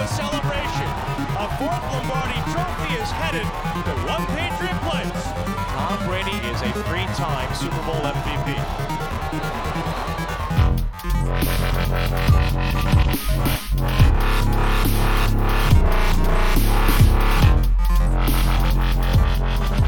[0.00, 0.88] a celebration.
[1.44, 3.44] A fourth Lombardi trophy is headed
[3.84, 5.22] to one Patriot place.
[5.76, 8.48] Tom Brady is a three-time Super Bowl MVP.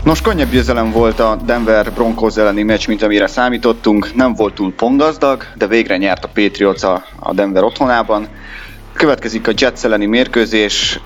[0.05, 4.15] Nos, könnyebb győzelem volt a Denver Broncos elleni meccs, mint amire számítottunk.
[4.15, 8.29] Nem volt túl pongazdag, de végre nyert a Patriots a, Denver otthonában.
[9.03, 11.01] Következik a Jets elleni mérkőzés,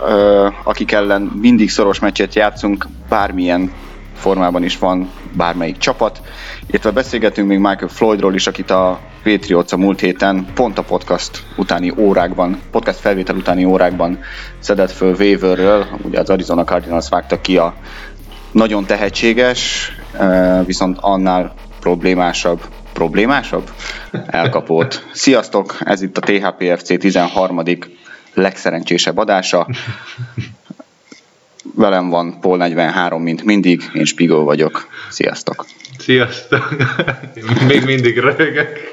[0.65, 3.73] akik ellen mindig szoros meccset játszunk, bármilyen
[4.15, 6.21] formában is van bármelyik csapat.
[6.67, 11.43] Illetve beszélgetünk még Michael Floydról is, akit a Patriots a múlt héten pont a podcast
[11.57, 14.19] utáni órákban, podcast felvétel utáni órákban
[14.59, 15.87] szedett föl waiverről.
[16.03, 17.75] Ugye az Arizona Cardinals vágta ki a
[18.53, 19.91] nagyon tehetséges,
[20.65, 22.61] viszont annál problémásabb,
[22.97, 23.71] problémásabb
[24.27, 25.07] elkapót.
[25.13, 27.63] Sziasztok, ez itt a THPFC 13.
[28.35, 29.69] legszerencsésebb adása.
[31.75, 34.87] Velem van Paul 43, mint mindig, én Spigó vagyok.
[35.11, 35.67] Sziasztok!
[35.99, 36.77] Sziasztok!
[37.69, 38.91] Még mindig röhögök.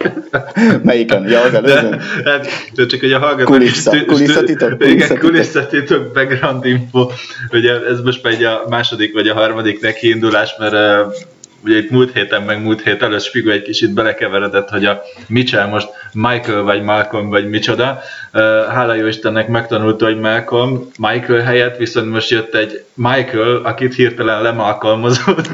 [0.83, 1.29] Melyiken?
[1.29, 1.99] Ja, az előző?
[2.25, 3.45] Hát, csak hogy a hallgatók...
[3.45, 4.85] Kulissza, kulisszatitok?
[4.85, 7.09] Igen, kulisszatitok, background info.
[7.51, 11.13] Ugye ez most megy a második vagy a harmadik nekiindulás, mert uh,
[11.63, 15.67] ugye itt múlt héten, meg múlt hét előtt Spigo egy kicsit belekeveredett, hogy a Mitchell
[15.67, 17.99] most Michael vagy Malcolm vagy micsoda.
[18.69, 24.41] Hála jó Istennek megtanulta, hogy Malcolm, Michael helyett viszont most jött egy Michael, akit hirtelen
[24.41, 25.47] lemalkalmozott.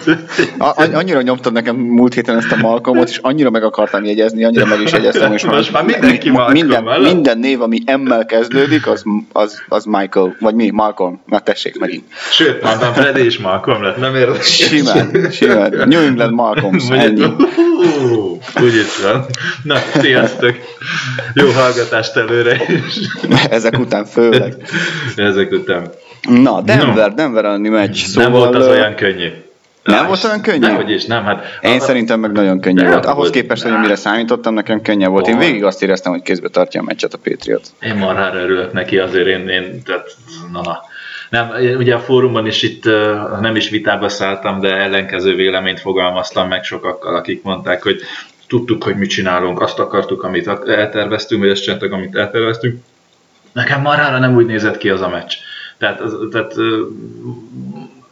[0.57, 4.65] A- annyira nyomtad nekem múlt héten ezt a Malcolmot, és annyira meg akartam jegyezni, annyira
[4.65, 7.11] meg is jegyeztem, és most már mindenki Malcolm, minden, vele?
[7.11, 12.03] minden név, ami M-mel kezdődik, az, az, az Michael, vagy mi, Malcolm, na tessék megint.
[12.31, 14.55] Sőt, már Freddy is Malcolm lett, nem érdekes.
[14.55, 15.87] Simán, simán.
[16.00, 17.25] New England Malcolms, Vagy- ennyi.
[18.61, 19.25] Úgy is van.
[19.64, 20.55] Na, sziasztok!
[21.33, 22.95] Jó hallgatást előre is.
[23.50, 24.55] Ezek után főleg.
[25.16, 25.89] Ezek után.
[26.30, 27.95] Na, Denver, Denver elleni meccs.
[28.05, 29.27] Szóval, nem volt az olyan könnyű.
[29.83, 30.60] Nem volt olyan könnyű?
[30.60, 31.23] Nehogy is, nem.
[31.23, 33.05] Hát, Én a- szerintem meg nagyon könnyű Nem volt.
[33.05, 33.31] Ahhoz volt.
[33.33, 35.27] képest, hogy mire számítottam, nekem könnyebb volt.
[35.27, 37.61] Én végig azt éreztem, hogy kézbe tartja a meccset a Patriot.
[37.81, 40.16] Én marhára örülök neki, azért én, én tehát,
[40.54, 40.80] na, na.
[41.30, 42.84] Nem, ugye a fórumban is itt
[43.42, 48.02] nem is vitába szálltam, de ellenkező véleményt fogalmaztam meg sokakkal, akik mondták, hogy
[48.48, 52.84] tudtuk, hogy mit csinálunk, azt akartuk, amit elterveztünk, vagy ezt csináltak, amit elterveztünk.
[53.52, 55.34] Nekem marhára nem úgy nézett ki az a meccs.
[55.78, 56.02] Tehát,
[56.32, 56.56] tehát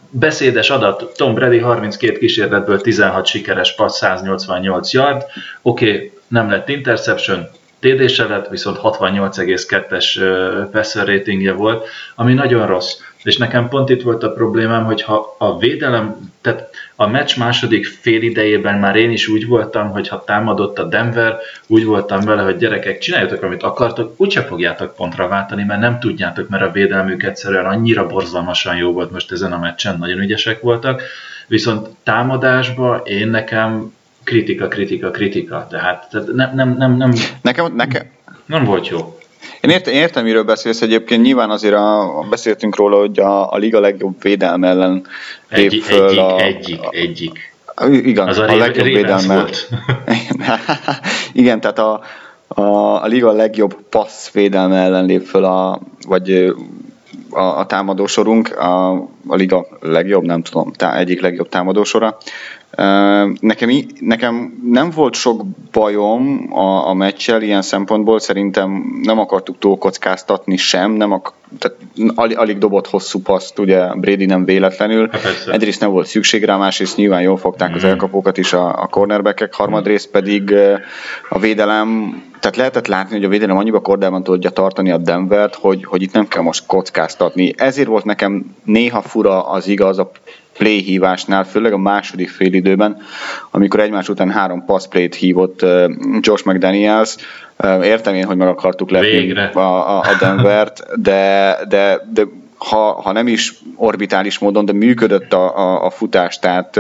[0.10, 5.26] beszédes adat, Tom Brady 32 kísérletből 16 sikeres passz, 188 yard,
[5.62, 7.48] oké, okay, nem lett interception,
[7.80, 12.94] TD se lett, viszont 68,2-es ö, passer ratingje volt, ami nagyon rossz.
[13.28, 17.86] És nekem pont itt volt a problémám, hogy ha a védelem, tehát a meccs második
[17.86, 21.38] fél idejében már én is úgy voltam, hogy ha támadott a Denver,
[21.68, 26.50] úgy voltam vele, hogy gyerekek, csináljatok, amit akartok, úgyse fogjátok pontra váltani, mert nem tudjátok,
[26.50, 31.02] mert a védelmük egyszerűen annyira borzalmasan jó volt most ezen a meccsen, nagyon ügyesek voltak,
[31.48, 33.94] viszont támadásba én nekem
[34.24, 37.12] kritika, kritika, kritika, tehát, tehát nem, nem, nem, nem,
[37.42, 38.04] Nekem, nekem,
[38.46, 39.17] nem volt jó.
[39.68, 41.24] Én értem, értem, miről beszélsz egyébként.
[41.24, 45.06] Nyilván azért a, beszéltünk róla, hogy a, a liga legjobb védelme ellen
[45.50, 47.54] lép Egy, föl egyik, a, egyik, egyik.
[47.76, 49.46] a, igen, Az a, a, a legjobb védelme.
[51.34, 52.02] igen, tehát a,
[52.48, 52.62] a,
[53.04, 56.54] a liga legjobb passz védelme ellen lép föl a, vagy
[57.30, 58.92] a, a támadósorunk, a,
[59.28, 62.18] a liga legjobb, nem tudom, tá, egyik legjobb támadósora.
[63.40, 69.78] Nekem, nekem nem volt sok bajom a, a meccsel ilyen szempontból, szerintem nem akartuk túl
[69.78, 71.78] kockáztatni sem, nem ak- tehát
[72.16, 75.10] alig, alig dobott hosszú paszt, ugye Brady nem véletlenül.
[75.12, 75.52] Hát persze.
[75.52, 79.54] Egyrészt nem volt szükség rá, másrészt nyilván jól fogták az elkapókat is a, a cornerbackek,
[79.54, 80.54] harmadrészt pedig
[81.30, 85.86] a védelem, tehát lehetett látni, hogy a védelem annyiba kordában tudja tartani a Denvert, hogy,
[85.86, 87.54] hogy itt nem kell most kockáztatni.
[87.58, 90.12] Ezért volt nekem néha fura az igaz a
[90.58, 92.98] play hívásnál, főleg a második fél időben,
[93.52, 95.66] amikor egymás után három pass play-t hívott
[96.20, 97.16] Josh McDaniels.
[97.82, 102.24] Értem én, hogy meg akartuk lepni a, a, Denvert, de, de, de
[102.58, 106.80] ha, ha nem is orbitális módon, de működött a, a, a futás, tehát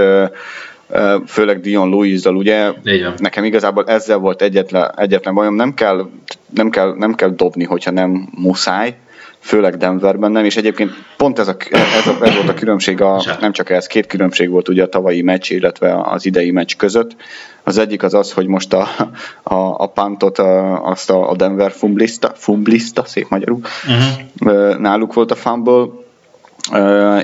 [1.28, 2.72] főleg Dion Louis-zal, ugye?
[2.84, 3.14] Van.
[3.18, 6.10] nekem igazából ezzel volt egyetlen, egyetlen bajom, nem kell,
[6.54, 8.96] nem, kell, nem kell dobni, hogyha nem muszáj,
[9.48, 13.24] főleg Denverben nem, és egyébként pont ez, a, ez, a, ez volt a különbség, a,
[13.40, 17.16] nem csak ez, két különbség volt ugye a tavalyi meccs, illetve az idei meccs között.
[17.64, 18.88] Az egyik az az, hogy most a,
[19.44, 24.78] a, a pantot, a, azt a, Denver fumblista, fumblista, szép magyarul, uh-huh.
[24.78, 25.86] náluk volt a fumble,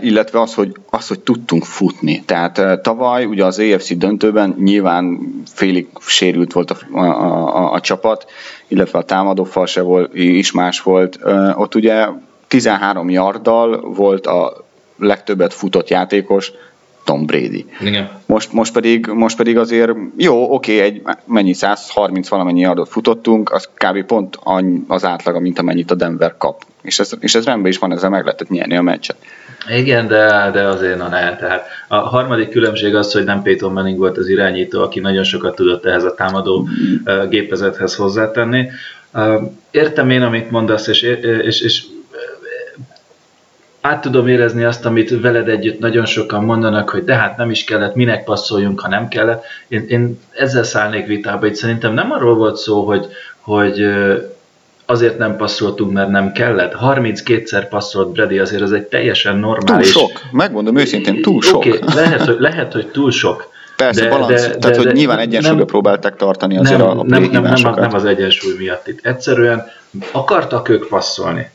[0.02, 2.24] illetve az hogy, az, hogy tudtunk futni.
[2.26, 5.20] Tehát tavaly ugye az AFC döntőben nyilván
[5.54, 8.26] félig sérült volt a, a, a, a csapat,
[8.68, 11.20] illetve a támadó fal se volt, is más volt.
[11.56, 12.08] Ott ugye
[12.48, 14.66] 13 yarddal volt a
[14.98, 16.52] legtöbbet futott játékos
[17.04, 17.66] Tom Brady.
[17.82, 18.10] Igen.
[18.26, 23.70] Most, most, pedig, most pedig azért jó, oké, egy mennyi 130 valamennyi yardot futottunk, az
[23.74, 24.04] kb.
[24.04, 24.40] pont
[24.88, 26.64] az átlaga, mint amennyit a Denver kap.
[26.82, 29.16] És ez, és ez rendben is van, ezzel meg lehetett nyerni a meccset.
[29.70, 31.36] Igen, de, de azért na ne.
[31.36, 35.56] Tehát a harmadik különbség az, hogy nem Peyton Manning volt az irányító, aki nagyon sokat
[35.56, 36.68] tudott ehhez a támadó
[37.30, 38.70] gépezethez hozzátenni.
[39.72, 41.02] Értem én, amit mondasz, és,
[41.42, 41.84] és, és
[43.84, 47.64] át tudom érezni azt, amit veled együtt nagyon sokan mondanak, hogy de hát nem is
[47.64, 49.44] kellett, minek passzoljunk, ha nem kellett.
[49.68, 53.08] Én, én ezzel szállnék vitába, hogy szerintem nem arról volt szó, hogy,
[53.40, 53.86] hogy
[54.86, 56.76] azért nem passzoltunk, mert nem kellett.
[56.82, 59.92] 32-szer passzolt Brady, azért az egy teljesen normális...
[59.92, 61.56] Túl sok, megmondom őszintén, túl sok.
[61.56, 63.52] Okay, lehet, hogy, lehet, hogy túl sok.
[63.78, 66.92] Persze, de, balansz, de, tehát de, hogy nyilván egyensúlyra nem, próbálták tartani azért nem, a,
[66.92, 69.06] a nem, nem, nem, nem az egyensúly miatt itt.
[69.06, 69.64] Egyszerűen
[70.12, 71.52] akartak ők passzolni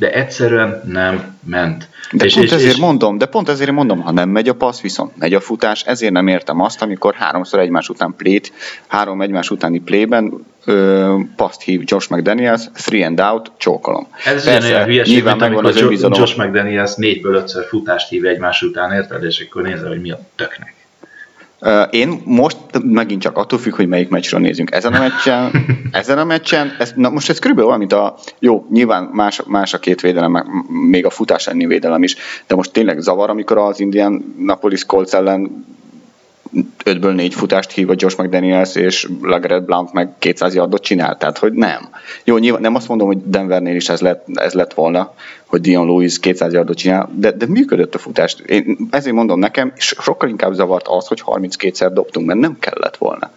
[0.00, 1.88] de egyszerűen nem ment.
[2.12, 4.54] De és, pont és, ezért és, mondom, de pont ezért mondom, ha nem megy a
[4.54, 8.52] passz, viszont megy a futás, ezért nem értem azt, amikor háromszor egymás után plét,
[8.86, 14.06] három egymás utáni playben ö, paszt hív Josh McDaniels, three and out, csókolom.
[14.24, 18.92] Ez ugyanolyan hülyeség, nyilván mint megvan az Josh, McDaniels négyből ötször futást hív egymás után,
[18.92, 19.24] érted?
[19.24, 20.79] És akkor nézze, hogy mi a töknek.
[21.90, 24.70] Én most megint csak attól függ, hogy melyik meccsről nézünk.
[24.70, 25.50] Ezen a meccsen,
[25.90, 29.74] ezen a meccsen, ez, na most ez körülbelül olyan, mint a, jó, nyilván más, más
[29.74, 32.16] a két védelem, még a futás elleni védelem is,
[32.46, 35.64] de most tényleg zavar, amikor az Indian Napolis Colts ellen
[36.84, 41.38] ötből négy futást hív a Josh McDaniels, és Lagret Blount meg 200 yardot csinál, tehát
[41.38, 41.88] hogy nem.
[42.24, 45.14] Jó, nyilván nem azt mondom, hogy Denvernél is ez lett, ez lett volna,
[45.46, 48.36] hogy Dion Lewis 200 yardot csinál, de, de működött a futás.
[48.46, 53.30] Én ezért mondom nekem, sokkal inkább zavart az, hogy 32-szer dobtunk, mert nem kellett volna.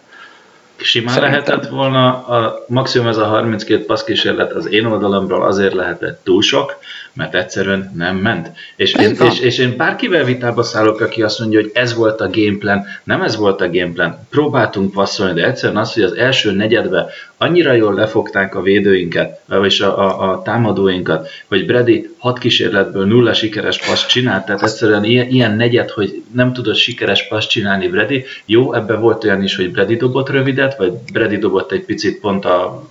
[0.76, 1.42] Simán Szerintem.
[1.44, 6.42] lehetett volna, a maximum ez a 32 passz kísérlet az én oldalamról azért lehetett túl
[6.42, 6.76] sok,
[7.14, 8.52] mert egyszerűen nem ment.
[8.76, 12.30] És én, és, és én bárkivel vitába szállok, aki azt mondja, hogy ez volt a
[12.30, 17.10] gameplan, nem ez volt a gameplan, próbáltunk passzolni, de egyszerűen az, hogy az első negyedbe
[17.38, 23.34] annyira jól lefogták a védőinket, vagy a, a, a támadóinkat, hogy Brady hat kísérletből nulla
[23.34, 28.24] sikeres passz csinált, tehát egyszerűen ilyen, ilyen negyed, hogy nem tudott sikeres passz csinálni Brady.
[28.46, 32.46] Jó, ebben volt olyan is, hogy Brady dobott rövidet, vagy Brady dobott egy picit pont
[32.46, 32.84] a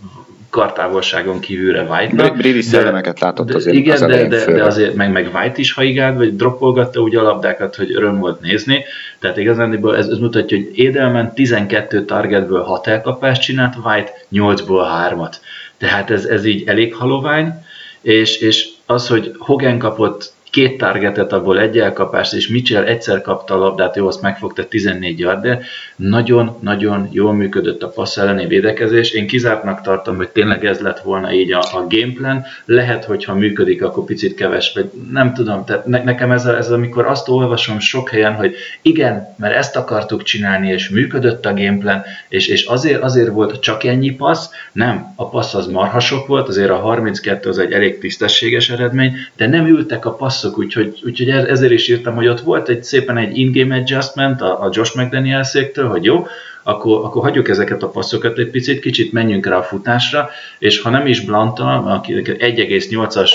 [0.53, 2.37] kartávolságon kívülre White-nak.
[2.37, 6.17] Brady szellemeket látott azért Igen, az de, de, de, azért meg, meg White is haigált,
[6.17, 8.85] vagy droppolgatta úgy a labdákat, hogy öröm volt nézni.
[9.19, 15.35] Tehát igazán ez, ez mutatja, hogy Edelman 12 targetből 6 elkapást csinált, White 8-ból 3-at.
[15.79, 17.65] Tehát ez, ez így elég halovány,
[18.01, 23.55] és, és az, hogy Hogan kapott két targetet, abból egy elkapást, és Mitchell egyszer kapta
[23.55, 25.61] a labdát, jó, azt megfogta 14 yard, de
[25.97, 29.11] nagyon-nagyon jól működött a passz elleni védekezés.
[29.11, 32.45] Én kizártnak tartom, hogy tényleg ez lett volna így a, a gameplan.
[32.65, 36.71] Lehet, hogyha működik, akkor picit keves, vagy nem tudom, tehát ne, nekem ez, a, ez
[36.71, 42.03] amikor azt olvasom sok helyen, hogy igen, mert ezt akartuk csinálni, és működött a gameplan,
[42.29, 46.71] és, és azért, azért volt csak ennyi passz, nem, a passz az marhasok volt, azért
[46.71, 51.29] a 32 az egy elég tisztességes eredmény, de nem ültek a passz passzok, úgyhogy, úgyhogy
[51.29, 55.89] ezért is írtam, hogy ott volt egy szépen egy in-game adjustment a, a Josh McDaniels-éktől,
[55.89, 56.27] hogy jó,
[56.63, 60.91] akkor, akkor hagyjuk ezeket a passzokat egy picit, kicsit menjünk rá a futásra, és ha
[60.91, 63.31] nem is Blanta, aki 1,8-as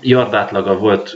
[0.00, 1.14] yardátlaga volt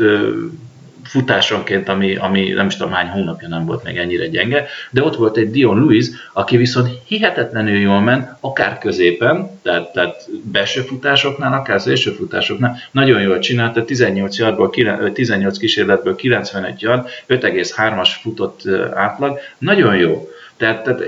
[1.04, 5.16] futásonként, ami, ami nem is tudom hány hónapja nem volt még ennyire gyenge, de ott
[5.16, 11.52] volt egy Dion Lewis, aki viszont hihetetlenül jól ment, akár középen, tehát, tehát belső futásoknál,
[11.52, 14.70] akár szélső futásoknál, nagyon jól csinálta, 18, yardból,
[15.12, 18.62] 18 kísérletből 95 yard, 5,3-as futott
[18.94, 20.28] átlag, nagyon jó.
[20.56, 21.02] Tehát, tehát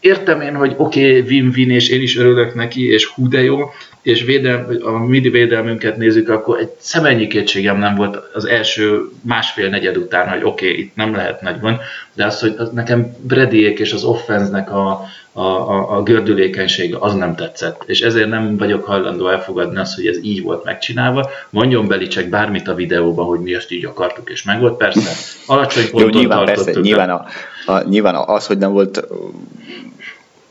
[0.00, 3.70] értem én, hogy oké, okay, win-win, és én is örülök neki, és hú de jó,
[4.02, 9.68] és védelm, a midi védelmünket nézzük, akkor egy szemennyi kétségem nem volt az első másfél
[9.68, 11.80] negyed után, hogy oké, okay, itt nem lehet nagy van,
[12.14, 17.14] de az, hogy az nekem Bradyék és az offenznek a, a, a, a gördülékenysége az
[17.14, 21.30] nem tetszett, és ezért nem vagyok hajlandó elfogadni azt, hogy ez így volt megcsinálva.
[21.50, 25.10] Mondjon Belicek bármit a videóban, hogy mi ezt így akartuk, és meg volt, persze.
[25.46, 27.24] Alacsony pontot Jó, nyilván, persze, nyilván, a,
[27.66, 29.06] a, nyilván az, hogy nem volt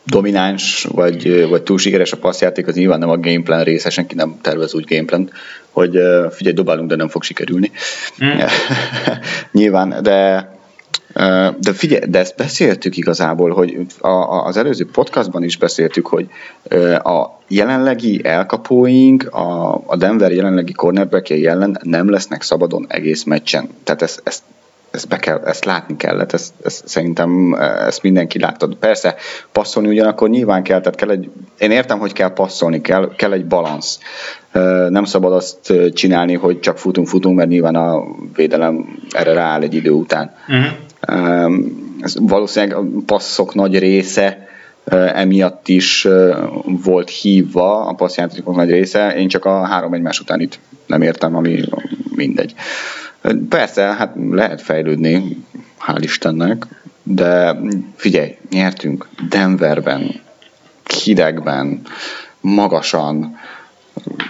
[0.06, 4.40] domináns, vagy, vagy túl sikeres a passzjáték, az nyilván nem a gameplan része, senki nem
[4.42, 5.30] tervez úgy gameplan,
[5.70, 5.92] hogy
[6.32, 7.72] figyelj, dobálunk, de nem fog sikerülni.
[8.24, 8.30] Mm.
[9.60, 10.50] nyilván, de
[11.60, 16.28] de figyelj, de ezt beszéltük igazából, hogy a, az előző podcastban is beszéltük, hogy
[17.04, 23.70] a jelenlegi elkapóink, a, a Denver jelenlegi cornerbackjei ellen nem lesznek szabadon egész meccsen.
[23.84, 24.44] Tehát ezt, ezt
[24.92, 27.54] ezt, be kell, ezt látni kellett, ezt, ezt, szerintem
[27.88, 28.70] ezt mindenki látta.
[28.80, 29.16] Persze
[29.52, 33.46] passzolni ugyanakkor nyilván kell, tehát kell egy, én értem, hogy kell passzolni, kell, kell egy
[33.46, 34.00] balansz.
[34.90, 38.04] Nem szabad azt csinálni, hogy csak futunk, futunk, mert nyilván a
[38.36, 40.36] védelem erre rááll egy idő után.
[40.48, 41.54] Uh-huh.
[42.02, 44.48] Ez valószínűleg a passzok nagy része
[45.14, 46.08] emiatt is
[46.84, 51.36] volt hívva a passzjátékok nagy része, én csak a három egymás után itt nem értem,
[51.36, 51.64] ami
[52.16, 52.54] mindegy.
[53.50, 55.38] Persze, hát lehet fejlődni,
[55.80, 56.66] hál' Istennek,
[57.04, 57.56] de
[57.96, 60.22] figyelj, nyertünk Denverben,
[61.04, 61.82] hidegben,
[62.40, 63.38] magasan,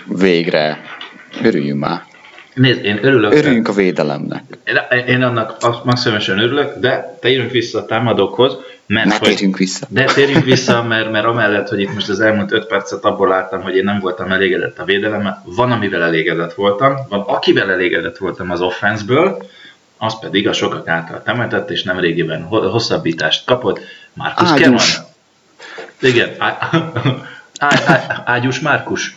[0.06, 0.82] végre,
[1.44, 2.02] örüljünk már.
[2.54, 3.34] Nézd, én örülök.
[3.34, 4.44] Örüljünk a védelemnek.
[5.08, 8.58] Én, annak maximálisan örülök, de térjünk vissza a támadókhoz.
[8.92, 9.86] Mert ne térjünk vissza.
[9.90, 13.62] De térjünk vissza, mert, mert amellett, hogy itt most az elmúlt öt percet abból láttam,
[13.62, 18.52] hogy én nem voltam elégedett a védelemmel, van, amivel elégedett voltam, van, akivel elégedett voltam
[18.52, 19.44] az offenszből,
[19.98, 23.80] az pedig a sokak által temetett, és nem régiben hosszabbítást kapott,
[24.14, 24.82] Márkusz Keman.
[26.02, 26.30] Igen,
[28.26, 29.16] Ágyus Márkus.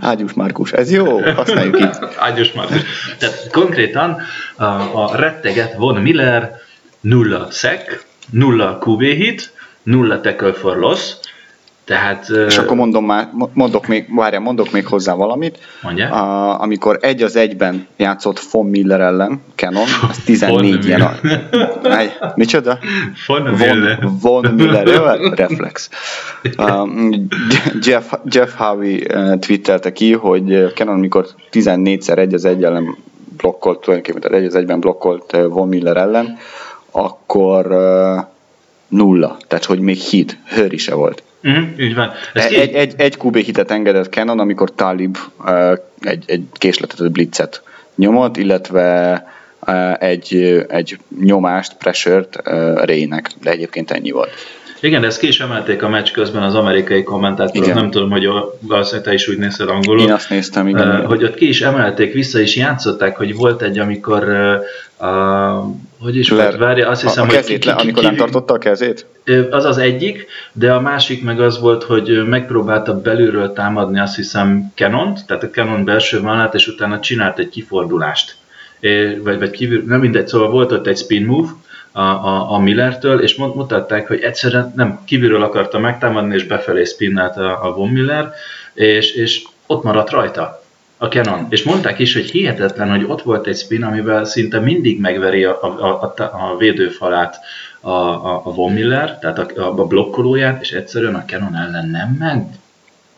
[0.00, 1.98] Ágyus Márkus, ez jó, használjuk itt.
[2.28, 2.82] Ágyus Márkus.
[3.18, 4.20] Tehát konkrétan
[4.56, 4.64] a,
[5.04, 6.60] a retteget Von Miller
[7.00, 11.16] nulla szek, nulla QB hit, nulla tackle for loss,
[11.88, 15.58] tehát, és akkor mondom már, mondok még, várjál, mondok még hozzá valamit.
[15.82, 16.08] Mondja.
[16.08, 21.12] A, amikor egy az egyben játszott Von Miller ellen, Canon, az 14 ilyen a...
[22.34, 22.78] Micsoda?
[23.26, 24.08] Von, Miller.
[24.20, 24.86] Von Miller,
[25.34, 25.90] reflex.
[26.58, 27.26] Um,
[27.80, 29.06] Jeff, Jeff Harvey
[29.38, 32.96] twittelte ki, hogy Canon, amikor 14-szer egy az egy ellen
[33.36, 36.38] blokkolt, tulajdonképpen egy az egyben blokkolt Von Miller ellen,
[36.90, 38.24] akkor uh,
[38.88, 41.22] nulla, tehát hogy még hit, hőri se volt.
[41.42, 42.10] Uh-huh, így van.
[42.32, 47.10] Ez egy, egy, egy, egy QB hitet engedett Canon, amikor Talib uh, egy, egy késletetett
[47.10, 47.62] blitzet
[47.94, 49.24] nyomott, illetve
[49.66, 50.34] uh, egy,
[50.68, 54.30] egy nyomást, pressure-t uh, Rének, de egyébként ennyi volt.
[54.80, 58.28] Igen, de ezt ki is emelték a meccs közben az amerikai kommentátorok, nem tudom, hogy
[58.60, 60.00] valószínűleg te is úgy nézed angolul.
[60.00, 60.88] Én azt néztem, igen.
[60.88, 65.74] Uh, hogy ott ki is emelték, vissza is játszották, hogy volt egy, amikor uh, uh,
[66.00, 68.16] hogy is volt, várja, azt hiszem, a, a kezét, hogy ki, ki, ki, amikor nem
[68.16, 69.06] tartotta a kezét?
[69.50, 74.72] Az az egyik, de a másik meg az volt, hogy megpróbálta belülről támadni azt hiszem
[74.74, 78.36] Canon-t, tehát a Canon belső vonalát, és utána csinált egy kifordulást.
[78.80, 81.48] É, vagy, vagy kívül, nem mindegy, szóval volt ott egy spin move,
[81.98, 87.36] a, a, a Millertől, és mutatták, hogy egyszerűen nem kívülről akarta megtámadni, és befelé spinnelt
[87.36, 88.32] a, a Von Miller,
[88.74, 90.62] és, és ott maradt rajta
[90.96, 91.46] a Canon.
[91.50, 95.62] És mondták is, hogy hihetetlen, hogy ott volt egy spin, amivel szinte mindig megveri a,
[95.62, 95.66] a,
[96.02, 97.36] a, a védőfalát
[97.80, 102.16] a, a, a Von Miller, tehát a, a blokkolóját, és egyszerűen a Canon ellen nem
[102.18, 102.54] ment.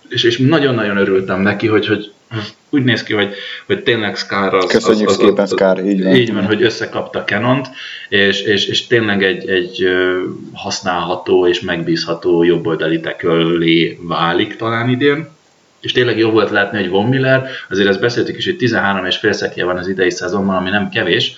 [0.08, 2.12] És, és nagyon-nagyon örültem neki, hogy, hogy
[2.70, 3.34] úgy néz ki, hogy,
[3.66, 4.64] hogy tényleg Scar az...
[4.64, 6.14] Köszönjük az, az, szépen, Scar, így van.
[6.14, 7.68] Így van, hogy összekapta Canont,
[8.08, 9.88] és, és, és tényleg egy, egy
[10.52, 15.28] használható és megbízható jobboldali tekölé válik talán idén.
[15.80, 19.16] És tényleg jó volt látni, hogy Von Miller, azért ezt beszéltük is, hogy 13 és
[19.16, 21.34] fél szekje van az idei szezonban, ami nem kevés,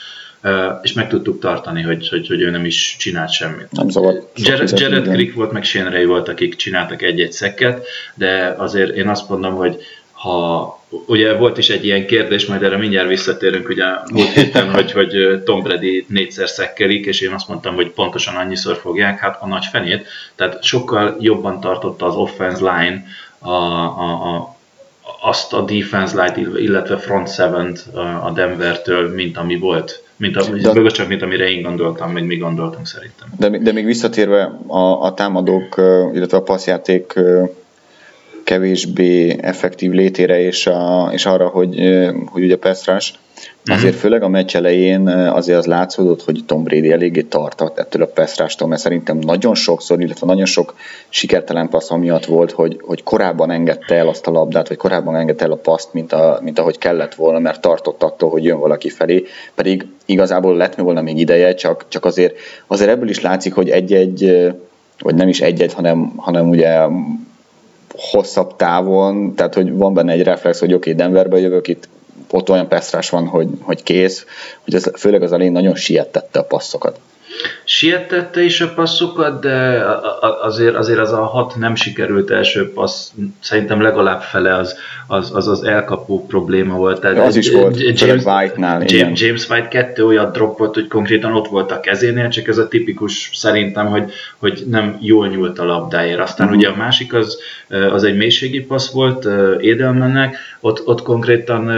[0.83, 3.67] és meg tudtuk tartani, hogy, hogy, hogy ő nem is csinált semmit.
[3.71, 4.29] Nem szabad.
[4.35, 9.09] Jared, Jared Crick volt, meg Shane Ray volt, akik csináltak egy-egy szekket, de azért én
[9.09, 9.77] azt mondom, hogy
[10.23, 14.93] ha ugye volt is egy ilyen kérdés, majd erre mindjárt visszatérünk, ugye múlt héten, hogy,
[14.93, 19.47] hogy Tom Brady négyszer szekkelik, és én azt mondtam, hogy pontosan annyiszor fogják, hát a
[19.47, 23.05] nagy fenét, tehát sokkal jobban tartotta az offense line
[23.39, 24.57] a, a, a,
[25.21, 27.77] azt a defense line, illetve front seven
[28.25, 32.37] a Denvertől, mint ami volt mint, a, de, csak mint amire én gondoltam, meg mi
[32.37, 33.29] gondoltunk szerintem.
[33.39, 35.75] De, de még visszatérve a, a támadók,
[36.15, 37.15] illetve a passzjáték
[38.53, 41.75] kevésbé effektív létére és, a, és arra, hogy,
[42.27, 43.15] hogy ugye Pestrás
[43.65, 43.77] mhm.
[43.77, 48.07] Azért főleg a meccs elején azért az látszódott, hogy Tom Brady eléggé tartott ettől a
[48.07, 50.75] Pestrástól, mert szerintem nagyon sokszor, illetve nagyon sok
[51.09, 55.45] sikertelen passz miatt volt, hogy, hogy korábban engedte el azt a labdát, vagy korábban engedte
[55.45, 58.89] el a paszt, mint, a, mint ahogy kellett volna, mert tartott attól, hogy jön valaki
[58.89, 63.69] felé, pedig igazából lett volna még ideje, csak, csak azért, azért ebből is látszik, hogy
[63.69, 64.53] egy-egy,
[64.99, 66.87] vagy nem is egy-egy, hanem, hanem ugye
[68.11, 71.89] hosszabb távon, tehát hogy van benne egy reflex, hogy oké, okay, Denverbe jövök, itt
[72.31, 74.27] ott olyan peszrás van, hogy, hogy kész,
[74.65, 77.01] hogy ez főleg az elején nagyon siettette a passzokat.
[77.73, 79.85] Sietette is a passzokat, de
[80.43, 83.11] azért, azért az a hat nem sikerült első passz,
[83.41, 84.77] szerintem legalább fele az
[85.13, 87.01] az, az, az elkapó probléma volt.
[87.01, 88.83] Tehát az is volt, James, White-nál.
[88.87, 92.59] James, James White kettő olyan drop volt, hogy konkrétan ott volt a kezénél, csak ez
[92.59, 96.21] a tipikus szerintem, hogy, hogy nem jól nyúlt a labdáért.
[96.21, 96.63] Aztán uh-huh.
[96.63, 97.39] ugye a másik az,
[97.93, 99.27] az egy mélységi passz volt
[99.61, 101.71] Edelmannek, ott, ott konkrétan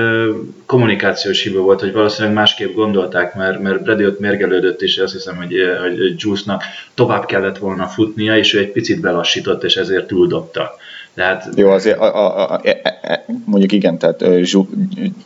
[0.67, 5.37] kommunikációs hiba volt, hogy valószínűleg másképp gondolták, mert, mert Brady ott mérgelődött, és azt hiszem,
[5.37, 5.53] hogy,
[5.89, 6.63] hogy Juice-nak
[6.95, 10.77] tovább kellett volna futnia, és ő egy picit belassított, és ezért túldobta.
[11.15, 11.49] Tehát...
[11.57, 14.21] Jó, azért a, a, a, a, e, e, mondjuk igen, tehát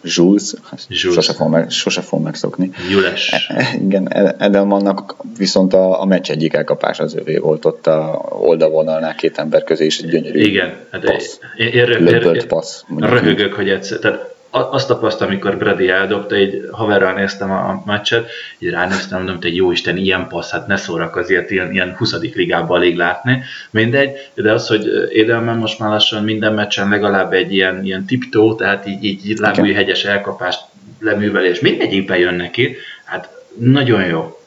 [0.02, 0.54] Jules,
[0.90, 2.70] sose fogom, meg, sose fogom megszokni.
[2.90, 3.32] Jules.
[3.48, 9.14] E, igen, Edelmannak viszont a, a meccs egyik elkapás az övé volt ott a oldalvonalnál
[9.14, 11.38] két ember közé, és egy gyönyörű igen, hát passz.
[11.56, 16.68] Én, én, én, én, én, röhögök, hogy egyszer, tehát azt tapasztaltam, amikor Brady eldobta, egy
[16.72, 21.16] haverral néztem a meccset, így ránéztem, mondom, hogy jó Isten, ilyen passz, hát ne szórak
[21.16, 22.20] azért ilyen, ilyen 20.
[22.34, 23.42] ligában alig látni.
[23.70, 28.54] Mindegy, de az, hogy Edelman most már lassan minden meccsen legalább egy ilyen, ilyen tiptó,
[28.54, 30.60] tehát így, így lábúj hegyes elkapást
[31.00, 33.28] leművelés, mindegyikben jön neki, hát
[33.58, 34.37] nagyon jó.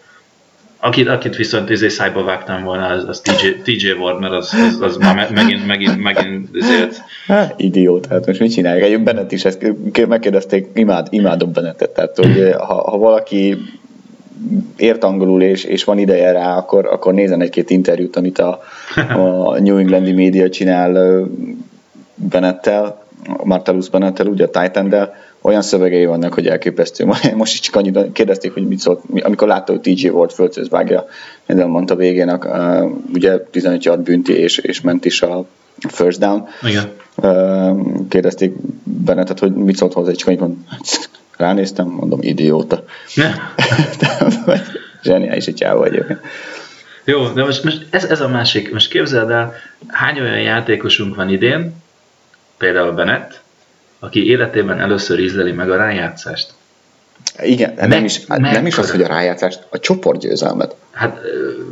[0.84, 4.82] Akit, akit viszont izé szájba vágtam volna, az, az TJ, TJ Ward, mert az, az,
[4.82, 7.02] az már megint, megint, megint ezért...
[7.28, 8.84] Hát, idiót, hát most mit csinálják?
[8.84, 9.74] Egy Bennett is ezt
[10.08, 13.58] megkérdezték, imád, imádom Bennettet, tehát hogy ha, ha valaki
[14.76, 18.62] ért angolul és, és van ideje rá, akkor, akkor nézen egy-két interjút, amit a,
[19.16, 21.24] a New Englandi média csinál
[22.16, 23.04] Bennettel,
[23.44, 24.90] Martellus Bennettel, ugye a titan
[25.42, 27.06] olyan szövegei vannak, hogy elképesztő.
[27.36, 31.06] Most is csak annyit kérdezték, hogy mit szólt, amikor látta, hogy TJ volt földhöz vágja,
[31.46, 35.46] minden mondta végén, uh, ugye 15 yard bünti, és, és ment is a
[35.90, 36.48] first down.
[36.68, 36.92] Igen.
[37.16, 40.56] Uh, kérdezték Bennettet, hogy mit szólt hozzá, és annyit mond,
[41.38, 42.84] ránéztem, mondom, idióta.
[45.04, 46.20] Zseniális egy csávó egyébként.
[47.04, 48.74] Jó, de most, most ez, ez a másik.
[48.74, 49.54] Most képzeld el,
[49.88, 51.74] hány olyan játékosunk van idén,
[52.58, 53.41] például Bennett,
[54.04, 56.54] aki életében először ízleli meg a rájátszást.
[57.40, 60.76] Igen, meg, nem, is, meg, nem is az, hogy a rájátszást, a csoportgyőzelmet.
[60.92, 61.20] Hát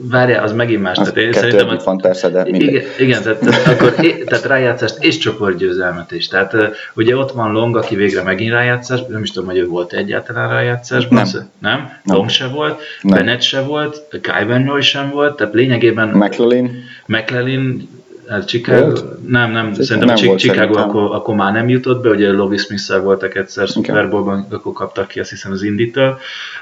[0.01, 0.98] várja, az megint más.
[0.98, 3.93] Az tehát én szerintem, van persze, de Igen, igen tehát, tehát, akkor,
[4.25, 6.27] tehát rájátszást és csoportgyőzelmet is.
[6.27, 6.55] Tehát
[6.95, 10.50] ugye ott van Long, aki végre megint rájátszás, nem is tudom, hogy ő volt egyáltalán
[10.50, 11.27] rájátszásban.
[11.31, 11.50] Nem.
[11.59, 11.79] nem?
[12.03, 12.15] nem.
[12.15, 13.17] Long se volt, nem.
[13.17, 16.71] Bennett se volt, Kai Roy sem volt, tehát lényegében McLean.
[17.05, 17.89] McLean
[18.29, 19.27] Hát Chicago, volt?
[19.27, 20.83] nem, nem, szerintem nem Chicago szerintem.
[20.83, 23.83] akkor, akkor, már nem jutott be, ugye Lovis smith voltak egyszer okay.
[23.83, 26.19] Super Bowl-ban, akkor kaptak ki azt hiszem az Inditől.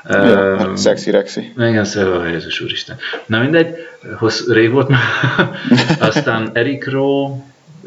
[0.10, 1.52] Ja, uh, hát Sexy Rexy.
[1.58, 2.98] Igen, szóval, Jézus Úristen.
[3.26, 3.76] Na mindegy,
[4.18, 5.00] hossz, rég volt már.
[6.10, 7.36] Aztán Eric Rowe,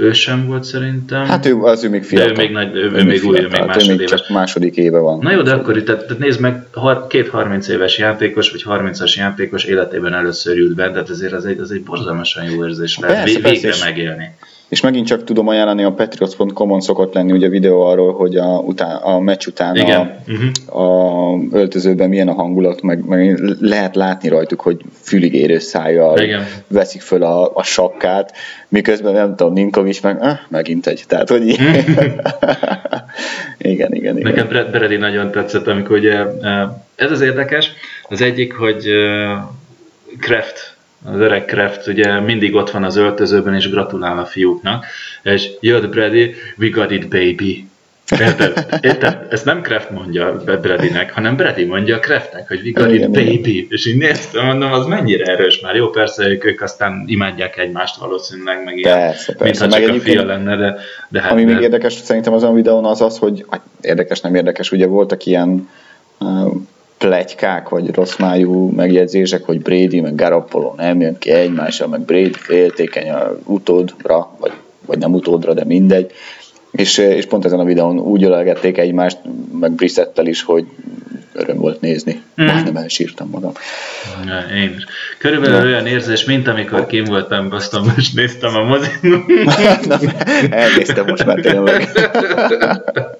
[0.00, 1.24] ő sem volt szerintem.
[1.24, 2.30] Hát ő, az ő még fiatal.
[2.30, 3.88] ő még, nagy, ő, ő, ő még új, ő még másodéves.
[3.88, 5.18] Ő még csak második éve van.
[5.18, 6.66] Na jó, de akkor tehát, tehát nézd meg,
[7.08, 11.58] két 30 éves játékos, vagy 30-as játékos életében először jut be, tehát ezért az egy,
[11.58, 14.34] az egy borzalmasan jó érzés lehet persze, végre persze, megélni.
[14.40, 18.96] És megint csak tudom ajánlani, a patriots.com-on szokott lenni ugye videó arról, hogy a, után,
[18.96, 20.80] a meccs után a, uh-huh.
[20.82, 26.46] a öltözőben milyen a hangulat, meg, meg lehet látni rajtuk, hogy füligérő szájjal Igen.
[26.68, 28.32] veszik föl a, a sakkát,
[28.68, 31.04] miközben nem tudom, Ninkovics meg, ah, megint egy.
[31.06, 31.78] Tehát, hogy mhm.
[33.58, 34.32] igen, igen, igen.
[34.32, 37.72] Nekem Brady nagyon tetszett, amikor ugye, eh, ez az érdekes,
[38.08, 39.38] az egyik, hogy eh,
[40.20, 40.69] Kraft
[41.04, 44.84] az öreg Kraft ugye mindig ott van az öltözőben, és gratulál a fiúknak,
[45.22, 47.68] és jött Brady, we got it baby.
[48.18, 48.66] Érted?
[48.80, 49.26] Érted?
[49.30, 53.66] Ezt nem Kraft mondja Bradynek, hanem Brady mondja Kraftnek, hogy we got it baby.
[53.70, 55.74] És így néztem, mondom, az mennyire erős már.
[55.74, 59.66] Jó, persze ők, ők aztán imádják egymást valószínűleg, meg ilyen, persze, persze.
[59.66, 60.76] mintha csak a fia lenne, de,
[61.08, 61.32] de hát...
[61.32, 64.86] Ami még érdekes szerintem azon a videón az az, hogy hát érdekes, nem érdekes, ugye
[64.86, 65.68] voltak ilyen
[67.00, 72.32] plegykák, vagy rossz májú megjegyzések, hogy Brady meg Garoppolo nem jön ki egymással, meg Brady
[72.32, 74.52] féltékeny a utódra, vagy,
[74.86, 76.12] vagy nem utódra, de mindegy.
[76.70, 79.18] És, és pont ezen a videón úgy ölelgették egymást,
[79.60, 80.64] meg Brissettel is, hogy
[81.32, 82.22] öröm volt nézni.
[82.42, 82.44] Mm.
[82.44, 83.52] Majdnem elsírtam magam.
[84.26, 84.84] Ja, én is.
[85.18, 85.64] Körülbelül ja.
[85.64, 89.00] olyan érzés, mint amikor kim voltam Boston, most néztem a mozit.
[90.50, 91.88] elnéztem most már tényleg.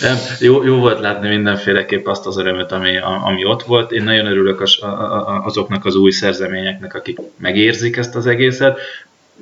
[0.00, 3.92] Nem, jó, jó volt látni mindenféleképp azt az örömöt, ami, ami ott volt.
[3.92, 4.78] Én nagyon örülök az,
[5.44, 8.78] azoknak az új szerzeményeknek, akik megérzik ezt az egészet.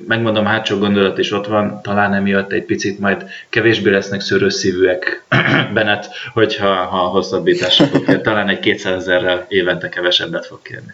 [0.07, 5.23] Megmondom, hátsó gondolat is ott van, talán emiatt egy picit majd kevésbé lesznek szörös szívűek
[5.73, 8.21] Bennett, hogyha ha hosszabbításra fog kérni.
[8.21, 10.93] Talán egy 200 ezerrel évente kevesebbet fog kérni.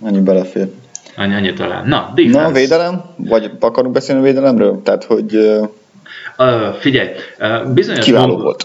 [0.00, 0.68] Annyi belefér.
[1.16, 1.88] Annyi, annyi talán.
[1.88, 2.40] Na, defense.
[2.40, 3.02] Na, védelem?
[3.16, 4.80] Vagy akarunk beszélni a védelemről?
[4.82, 5.60] Tehát, hogy
[6.38, 8.04] Uh, figyelj, uh, bizonyos...
[8.04, 8.62] Kiváló volt.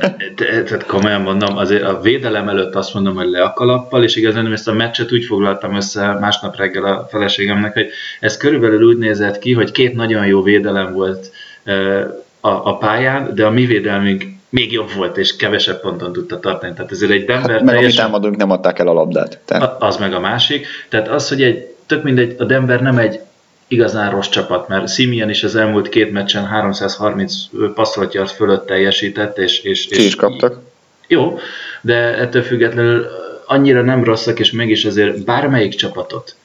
[0.36, 4.52] Tehát komolyan mondom, azért a védelem előtt azt mondom, hogy le a kalappal, és igazán
[4.52, 7.88] ezt a meccset úgy foglaltam össze másnap reggel a feleségemnek, hogy
[8.20, 11.30] ez körülbelül úgy nézett ki, hogy két nagyon jó védelem volt
[11.66, 12.00] uh,
[12.40, 16.72] a, a pályán, de a mi védelmünk még jobb volt, és kevesebb ponton tudta tartani.
[16.72, 18.04] Tehát ezért egy Denver hát, meg teljesen...
[18.04, 19.38] amit támadunk, nem adták el a labdát.
[19.44, 19.82] Tehát...
[19.82, 20.66] Az meg a másik.
[20.88, 23.20] Tehát az, hogy egy, tök mindegy, a Denver nem egy
[23.68, 27.34] igazán rossz csapat, mert Simeon is az elmúlt két meccsen 330
[27.74, 29.98] passzolt fölött teljesített, és, és, és...
[29.98, 30.58] is kaptak.
[31.06, 31.38] Jó,
[31.80, 33.06] de ettől függetlenül
[33.46, 36.36] annyira nem rosszak, és mégis azért bármelyik csapatot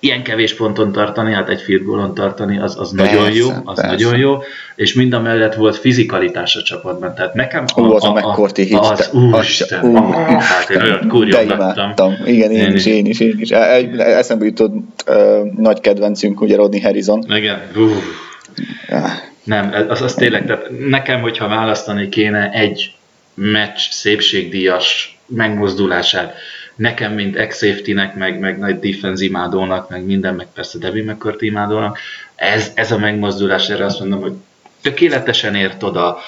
[0.00, 3.80] ilyen kevés ponton tartani, hát egy field goalon tartani, az, az persze, nagyon jó, az
[3.80, 3.86] persze.
[3.86, 4.38] nagyon jó,
[4.74, 8.12] és mind a mellett volt fizikalitás a csapatban, tehát nekem a, Ú, az a, a
[8.12, 11.10] McCourty hit, az, úristen, ú, ah, hát én olyan.
[12.24, 13.50] Igen, én, én, is, én is, én is.
[13.50, 14.74] Egy, eszembe jutott
[15.06, 17.24] uh, nagy kedvencünk, ugye Rodney Harrison.
[17.28, 17.90] Igen, uh.
[19.44, 22.92] Nem, az, az tényleg, tehát nekem, hogyha választani kéne egy
[23.34, 26.34] meccs szépségdíjas megmozdulását,
[26.78, 31.42] nekem, mint ex nek meg, meg nagy defense imádónak, meg minden, meg persze Devin McCourt
[31.42, 31.98] imádónak,
[32.34, 34.32] ez, ez a megmozdulás, erre azt mondom, hogy
[34.82, 36.18] tökéletesen ért oda,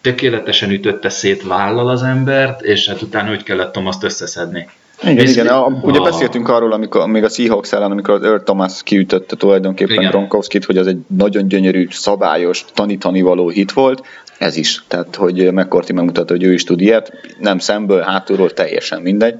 [0.00, 4.68] tökéletesen ütötte szét vállal az embert, és hát utána úgy kellett Thomas-t összeszedni.
[5.02, 5.46] Igen, és igen.
[5.46, 9.94] A, ugye beszéltünk arról, amikor még a Seahawks ellen, amikor az Earl Thomas kiütötte tulajdonképpen
[9.94, 10.10] igen.
[10.10, 14.02] Gronkowski-t, hogy az egy nagyon gyönyörű, szabályos, tanítani való hit volt.
[14.38, 14.84] Ez is.
[14.88, 17.12] Tehát, hogy McCourty megmutatta, hogy ő is tud ilyet.
[17.38, 19.34] Nem szemből, hátulról, teljesen mindegy.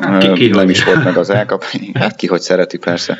[0.00, 0.70] Hát, ki, ki, nem hogy.
[0.70, 1.64] is volt meg az elkap.
[1.94, 3.18] Hát ki, hogy szereti, persze.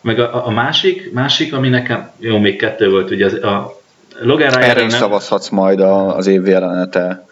[0.00, 3.80] Meg a, a másik, másik, ami nekem, jó, még kettő volt, ugye az, a
[4.20, 5.00] Logan Ryan Erre is nem...
[5.00, 7.26] szavazhatsz majd az év jelenete.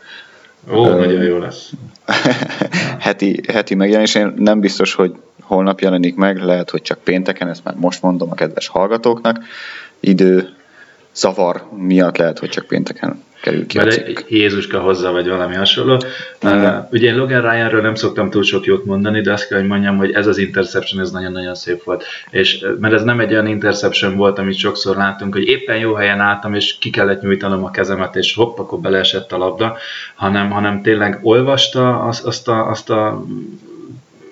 [0.73, 1.71] Ó, uh, nagyon jó lesz.
[2.99, 4.15] heti, heti megjelenés.
[4.15, 8.31] Én nem biztos, hogy holnap jelenik meg, lehet, hogy csak pénteken, ezt már most mondom
[8.31, 9.39] a kedves hallgatóknak.
[10.01, 10.49] Idő
[11.15, 15.95] zavar miatt lehet, hogy csak pénteken kerül ki Vagy Jézuska hozzá, vagy valami hasonló.
[16.43, 19.69] Uh, ugye én Logan Ryanről nem szoktam túl sok jót mondani, de azt kell, hogy
[19.69, 22.05] mondjam, hogy ez az interception, ez nagyon-nagyon szép volt.
[22.31, 26.21] És, mert ez nem egy olyan interception volt, amit sokszor látunk, hogy éppen jó helyen
[26.21, 29.77] álltam, és ki kellett nyújtanom a kezemet, és hopp, akkor beleesett a labda,
[30.15, 33.25] hanem, hanem tényleg olvasta azt, azt a, azt a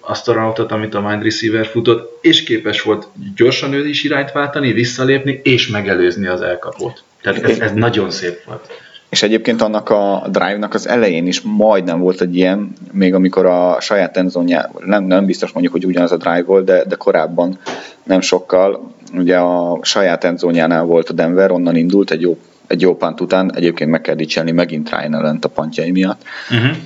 [0.04, 4.32] azt a routot, amit a wide receiver futott, és képes volt gyorsan ő is irányt
[4.32, 7.02] váltani, visszalépni, és megelőzni az elkapót.
[7.22, 8.91] Tehát ez, ez nagyon szép volt.
[9.12, 13.80] És egyébként annak a drive-nak az elején is majdnem volt egy ilyen, még amikor a
[13.80, 17.58] saját enzonjá, nem, nem biztos mondjuk, hogy ugyanaz a drive volt, de, de korábban
[18.02, 22.96] nem sokkal, ugye a saját enzónjánál volt a Denver, onnan indult egy jó, egy jó
[22.96, 26.22] pant után, egyébként meg kell dicselni megint Ryan ellent a pantjai miatt.
[26.50, 26.76] Uh-huh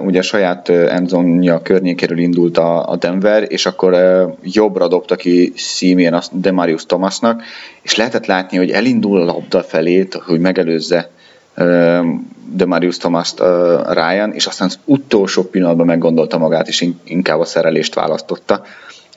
[0.00, 3.94] ugye saját endzonja környékéről indult a, Denver, és akkor
[4.42, 7.42] jobbra dobta ki Simeon Demarius Thomasnak,
[7.82, 11.10] és lehetett látni, hogy elindul a labda felét, hogy megelőzze
[12.52, 13.34] Demarius Thomas
[13.88, 18.64] Ryan, és aztán az utolsó pillanatban meggondolta magát, és inkább a szerelést választotta,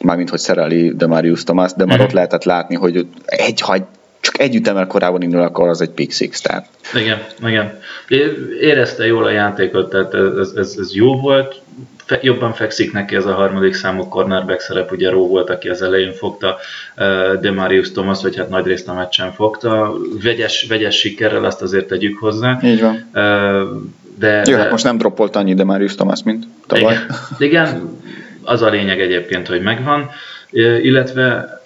[0.01, 2.01] mármint hogy szereli Demarius Thomas, de már mm.
[2.01, 3.77] ott lehetett látni, hogy egy, ha
[4.19, 6.67] csak egy ütemmel korábban indul, akkor az egy pick six, tehát.
[6.93, 7.79] Igen, igen.
[8.61, 11.61] Érezte jól a játékot, tehát ez, ez, ez jó volt,
[12.09, 15.81] Fe, jobban fekszik neki ez a harmadik számú cornerback szerep, ugye Ró volt, aki az
[15.81, 16.57] elején fogta,
[17.41, 19.93] de Marius Thomas, vagy hát nagyrészt a meccsen fogta.
[20.23, 22.59] Vegyes, vegyes sikerrel, azt azért tegyük hozzá.
[22.63, 23.09] Így van.
[24.17, 24.57] De, Jó.
[24.57, 26.93] Hát most nem droppolt annyi de Marius Thomas, mint tavaly.
[26.93, 27.05] Igen,
[27.37, 27.97] igen,
[28.43, 30.09] az a lényeg egyébként, hogy megvan,
[30.81, 31.57] illetve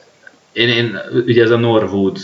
[0.54, 2.18] én, én ugye ez a Norwood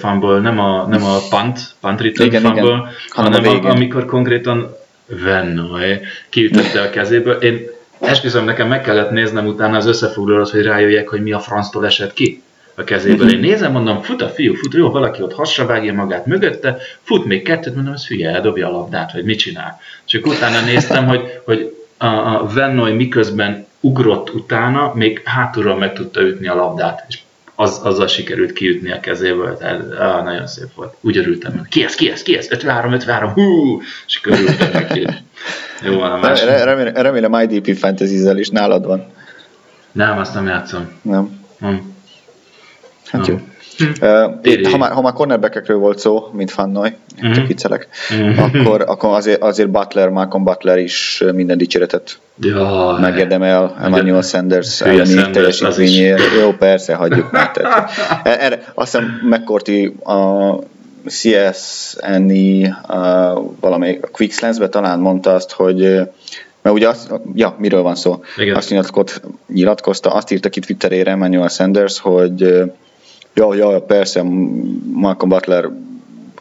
[0.00, 2.88] fumble, nem a, nem a punt, punt return igen, fumble, igen.
[3.08, 7.34] hanem a, a, amikor konkrétan Vennoy kiütötte a kezéből.
[7.34, 7.66] Én
[8.00, 12.12] esküszöm, nekem meg kellett néznem utána az összefoglalót, hogy rájöjjek, hogy mi a franctól esett
[12.12, 12.42] ki
[12.74, 13.32] a kezéből.
[13.32, 17.24] Én nézem, mondom, fut a fiú, fut, jó, valaki ott hasra vágja magát mögötte, fut
[17.24, 19.80] még kettőt, mondom, ez hülye, eldobja a labdát, vagy mit csinál.
[20.04, 26.20] Csak utána néztem, hogy, hogy a, a Vennoy miközben ugrott utána, még hátulról meg tudta
[26.20, 27.18] ütni a labdát, és
[27.56, 30.94] az, azzal sikerült kiütni a kezéből, tehát á, nagyon szép volt.
[31.00, 35.06] Úgy örültem, ki ez, ki ez, ki ez, 53, 53, hú, és körültem neki.
[35.82, 36.48] Jó van a másik.
[36.48, 39.06] Remélem, remélem IDP fantasy is nálad van.
[39.92, 40.88] Nem, azt nem játszom.
[41.02, 41.44] Nem.
[41.58, 41.94] Nem.
[43.06, 43.36] Hát nem.
[43.36, 43.46] jó.
[44.00, 47.32] Uh, ha, már, ha már cornerbackekről volt szó, mint Fannoy, mm-hmm.
[47.32, 48.38] csak viccelek, mm-hmm.
[48.38, 55.30] akkor, akkor azért, azért Butler, Malcolm Butler is minden dicséretet ja, megérdemel Emmanuel Sanders elleni
[55.30, 56.22] teljesítményért.
[56.40, 57.50] Jó, persze, hagyjuk már.
[57.50, 57.90] Tehát,
[58.24, 60.54] erre, azt hiszem McCourty a
[61.06, 62.74] CSNI
[63.60, 65.78] valamelyik Quickslens-be talán mondta azt, hogy
[66.62, 68.22] mert ugye azt, ja, miről van szó?
[68.36, 68.56] Igen.
[68.56, 69.20] Azt nyilatkozta,
[69.52, 72.62] nyilatkozta, azt írta ki Twitterére Emmanuel Sanders, hogy
[73.38, 74.22] Ja, ja, persze,
[74.92, 75.70] Malcolm Butler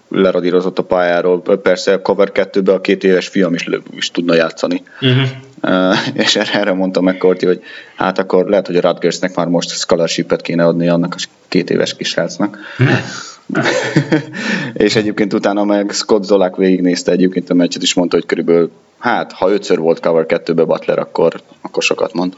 [0.10, 1.42] leradírozott a pályáról.
[1.42, 4.84] Persze a cover 2 a két éves fiam is, is tudna játszani.
[5.02, 5.28] Uh-huh.
[5.62, 7.62] Uh, és erre, mondta McCourty, hogy
[7.96, 11.96] hát akkor lehet, hogy a Rutgersnek már most scholarship kéne adni annak a két éves
[11.96, 12.58] kisrácnak.
[14.74, 19.32] és egyébként utána meg Scott Zolak végignézte egyébként a meccset, és mondta, hogy körülbelül hát,
[19.32, 22.34] ha ötször volt cover 2-be Butler, akkor, akkor sokat mond.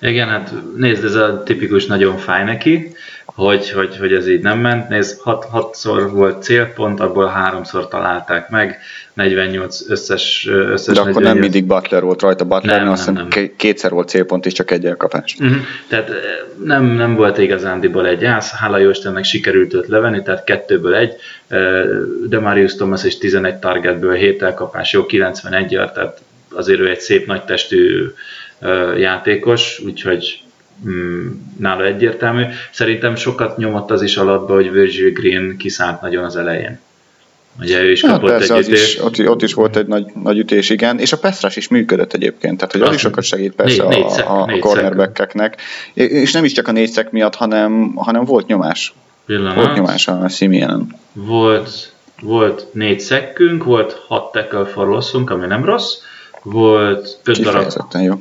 [0.00, 2.92] Igen, hát nézd, ez a tipikus nagyon fáj neki,
[3.24, 4.88] hogy, hogy, hogy ez így nem ment.
[4.88, 8.78] Nézd, hat, hatszor volt célpont, abból háromszor találták meg,
[9.12, 11.32] 48 összes, összes De akkor 48.
[11.32, 13.50] nem mindig Butler volt rajta, Butler, nem, azt nem, nem.
[13.56, 15.36] kétszer volt célpont és csak egy elkapás.
[15.40, 15.56] Uh-huh.
[15.88, 16.10] Tehát
[16.64, 21.14] nem, nem volt igazándiból egy ász, hála jó Istennek sikerült őt levenni, tehát kettőből egy,
[22.28, 26.20] de Marius Thomas is 11 targetből 7 elkapás, jó 91 tehát
[26.54, 28.12] azért ő egy szép nagy testű
[28.96, 30.42] játékos, úgyhogy
[31.58, 32.42] nála egyértelmű.
[32.70, 36.78] Szerintem sokat nyomott az is alatba, hogy Virgil Green kiszállt nagyon az elején.
[37.60, 38.94] Ugye ő is kapott hát persze, egy ütés.
[38.94, 42.12] Is, ott, ott, is volt egy nagy, nagy ütés, igen, és a Pestras is működött
[42.12, 45.60] egyébként, tehát hogy az, is sokat segít persze négy, négy a, a, a cornerbackeknek,
[45.94, 48.94] és nem is csak a négy szek miatt, hanem, hanem volt nyomás.
[49.26, 49.54] Pillanat.
[49.54, 50.96] Volt nyomás a Simienen.
[51.12, 55.94] Volt, volt négy szekkünk, volt hat tackle for ami nem rossz,
[56.42, 58.14] volt öt darab, jó.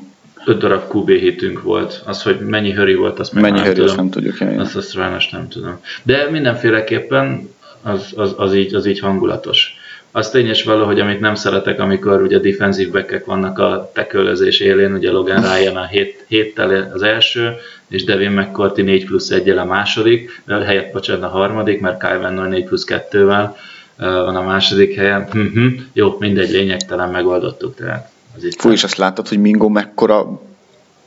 [0.45, 2.01] Öt darab QB hitünk volt.
[2.05, 3.95] Az, hogy mennyi höri volt, azt meg mennyi nem tudom.
[3.95, 4.37] nem tudjuk.
[4.39, 4.57] Jaj.
[4.57, 4.97] Azt, azt
[5.31, 5.79] nem tudom.
[6.03, 7.49] De mindenféleképpen
[7.81, 9.75] az, az, az, így, az így hangulatos.
[10.11, 15.11] Az tényes valahogy, amit nem szeretek, amikor ugye defensív backek vannak a tekölözés élén, ugye
[15.11, 17.53] Logan Ryan a 7 héttel az első,
[17.89, 22.33] és Devin McCourty 4 plusz 1 a második, helyett bocsánat a harmadik, mert Kyle Van
[22.33, 23.49] 4 plusz 2-vel
[23.97, 25.21] van a második helyen.
[25.21, 25.71] Uh-huh.
[25.93, 27.75] Jó, mindegy, lényegtelen megoldottuk.
[27.75, 28.10] Tehát
[28.57, 30.41] Fú, és azt látod, hogy Mingo mekkora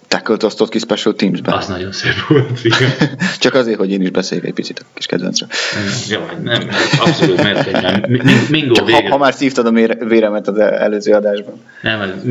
[0.08, 1.54] tackle osztott ki Special Teams-be.
[1.54, 2.90] Az nagyon szép volt, igen.
[3.38, 5.48] Csak azért, hogy én is beszéljek egy picit a kis kedvencről.
[6.08, 6.68] Jó, nem,
[7.00, 8.08] abszolút mert
[8.48, 9.70] Mingo Csak ha, ha, már szívtad a
[10.04, 11.54] véremet az előző adásban.
[11.82, 12.22] Nem,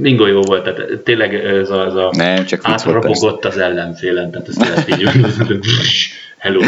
[0.00, 4.48] Mingo jó volt, tehát tényleg ez a, ez a nem, csak átropogott az ellenfélen, tehát
[4.48, 5.02] ezt lehet így
[6.38, 6.60] hello,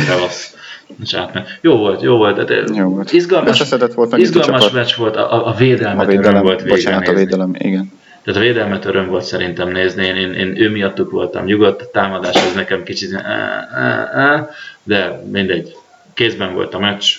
[1.10, 1.42] tevasz.
[1.60, 2.46] Jó volt, jó volt.
[2.46, 3.12] Tehát jó volt.
[3.12, 7.92] Izgalmas, volt izgalmas meccs volt, a, a védelmet a védelem, volt Bocsánat, a védelem, igen.
[8.24, 11.90] Tehát a védelmet öröm volt szerintem nézni, én, én, én ő miattuk voltam nyugodt, a
[11.92, 13.22] támadás az nekem kicsit,
[14.82, 15.76] de mindegy,
[16.14, 17.16] kézben volt a meccs,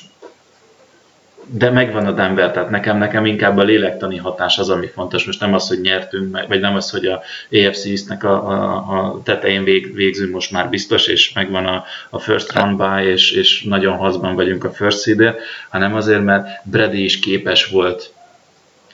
[1.47, 5.25] de megvan a Denver, tehát nekem, nekem inkább a lélektani hatás az, ami fontos.
[5.25, 9.21] Most nem az, hogy nyertünk, vagy nem az, hogy a AFC East-nek a, a, a
[9.23, 13.63] tetején vég, végzünk most már biztos, és megvan a, a first run by, és, és
[13.63, 15.35] nagyon hazban vagyunk a first seed
[15.69, 18.13] hanem azért, mert Brady is képes volt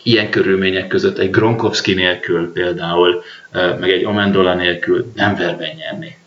[0.03, 6.17] ilyen körülmények között egy Gronkowski nélkül például, meg egy Amendola nélkül Denverben nyerni.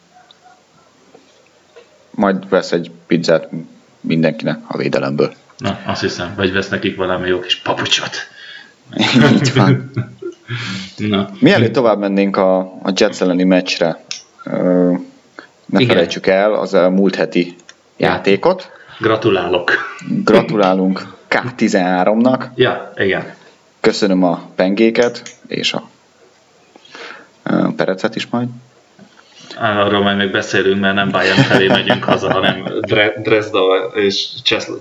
[2.10, 3.48] Majd vesz egy pizzát
[4.00, 5.34] mindenkinek a védelemből.
[5.58, 8.16] Na, azt hiszem, vagy vesz nekik valami jó kis papucsot.
[9.32, 9.90] Így van.
[10.96, 11.28] Na.
[11.40, 14.04] Mielőtt tovább mennénk a, a Jets elleni meccsre,
[15.66, 15.86] ne Igen.
[15.86, 17.56] felejtsük el az a múlt heti
[17.96, 18.70] játékot.
[18.98, 19.98] Gratulálok.
[20.24, 22.44] Gratulálunk K13-nak.
[22.54, 23.34] Ja, igen.
[23.80, 25.88] Köszönöm a pengéket, és a
[27.76, 28.48] perecet is majd.
[29.61, 32.68] Arról majd még beszélünk, mert nem Bayern felé megyünk haza, hanem
[33.22, 34.28] Dresda és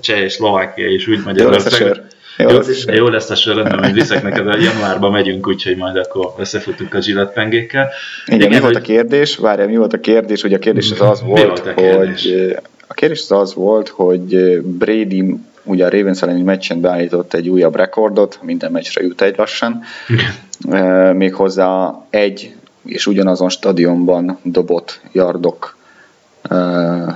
[0.02, 2.02] Cseh és Szlovákia is úgy Magyarország.
[2.38, 5.78] Jó, jó, lesz, jó lesz a sor, rendben, majd viszek neked, a januárban megyünk, úgyhogy
[5.78, 7.89] majd akkor összefutunk a pengékkel.
[8.26, 9.36] Igen, Igen, mi volt a kérdés?
[9.36, 10.43] Várjál, mi volt a kérdés?
[10.43, 12.56] Ugye a kérdés az az volt, volt a hogy
[12.88, 17.76] a kérdés az az volt, hogy Brady ugye a Ravens elleni meccsen beállított egy újabb
[17.76, 21.15] rekordot, minden meccsre jut egy lassan, Igen.
[21.15, 22.54] méghozzá egy
[22.86, 25.78] és ugyanazon stadionban dobott yardok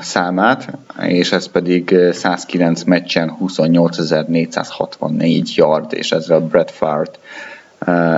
[0.02, 7.12] számát, és ez pedig 109 meccsen 28.464 yard, és ezzel Brett Favre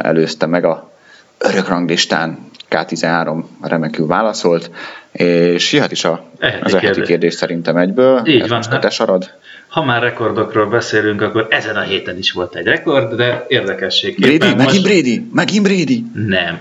[0.02, 0.90] előzte meg a
[1.38, 2.48] örök ranglistán.
[2.70, 4.72] K13 remekül válaszolt,
[5.12, 6.24] és jöhet is a,
[6.64, 8.22] az eheti kérdés szerintem egyből.
[8.26, 8.58] Így ez van.
[8.58, 9.32] Most hát, sarad.
[9.80, 14.20] Ha már rekordokról beszélünk, akkor ezen a héten is volt egy rekord, de érdekesség.
[14.20, 14.38] Brady?
[14.38, 14.84] Megint most...
[14.84, 15.28] Brady?
[15.34, 16.04] Megint Brady?
[16.13, 16.60] Nem.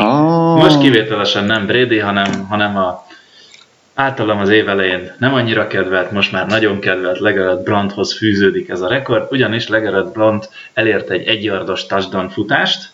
[0.00, 0.56] Oh.
[0.56, 3.06] Most kivételesen nem Brady, hanem, hanem a
[3.94, 8.80] általam az év elején nem annyira kedvelt, most már nagyon kedvelt Legerett Brandhoz fűződik ez
[8.80, 12.90] a rekord, ugyanis Legerett Brand elért egy egyardos touchdown futást,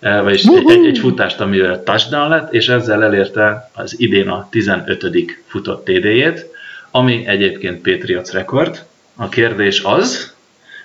[0.00, 4.48] eh, vagyis egy, egy, egy futást, amivel touchdown lett, és ezzel elérte az idén a
[4.50, 5.06] 15.
[5.46, 6.51] futott TD-jét,
[6.92, 8.84] ami egyébként Patriots rekord.
[9.16, 10.34] A kérdés az,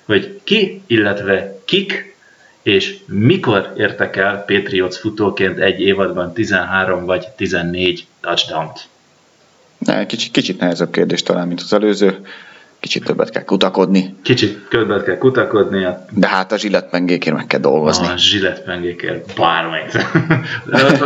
[0.05, 2.15] hogy ki, illetve kik
[2.61, 8.87] és mikor értek el Patriots futóként egy évadban 13 vagy 14 touchdown-t?
[10.07, 12.25] Kicsit, kicsit nehezebb kérdés talán, mint az előző.
[12.79, 14.15] Kicsit többet kell kutakodni.
[14.21, 15.87] Kicsit többet kell kutakodni.
[16.11, 18.07] De hát a zsilletpengékért meg kell dolgozni.
[18.07, 19.91] A zsilletpengékért bármelyik.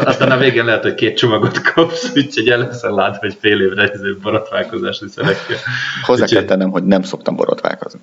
[0.04, 3.92] Aztán a végén lehet, hogy két csomagot kapsz, úgyhogy el leszel lát, hogy fél évre
[4.22, 5.58] borotválkozási szerekkel.
[6.02, 8.00] Hozzá kell tennem, hogy nem szoktam borotválkozni.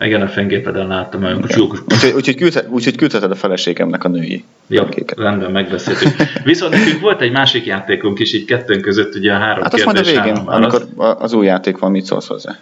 [0.00, 4.84] Igen, a fénygépeden láttam, hogy úgyhogy, úgyhogy, küldhet, úgyhogy küldheted a feleségemnek a női Jó,
[5.16, 6.10] rendben, megbeszéltük.
[6.44, 9.84] Viszont nekünk volt egy másik játékunk is, így kettőnk között ugye a három Hát azt
[9.84, 12.58] majd a végén, amikor az új játék van, mit szólsz hozzá?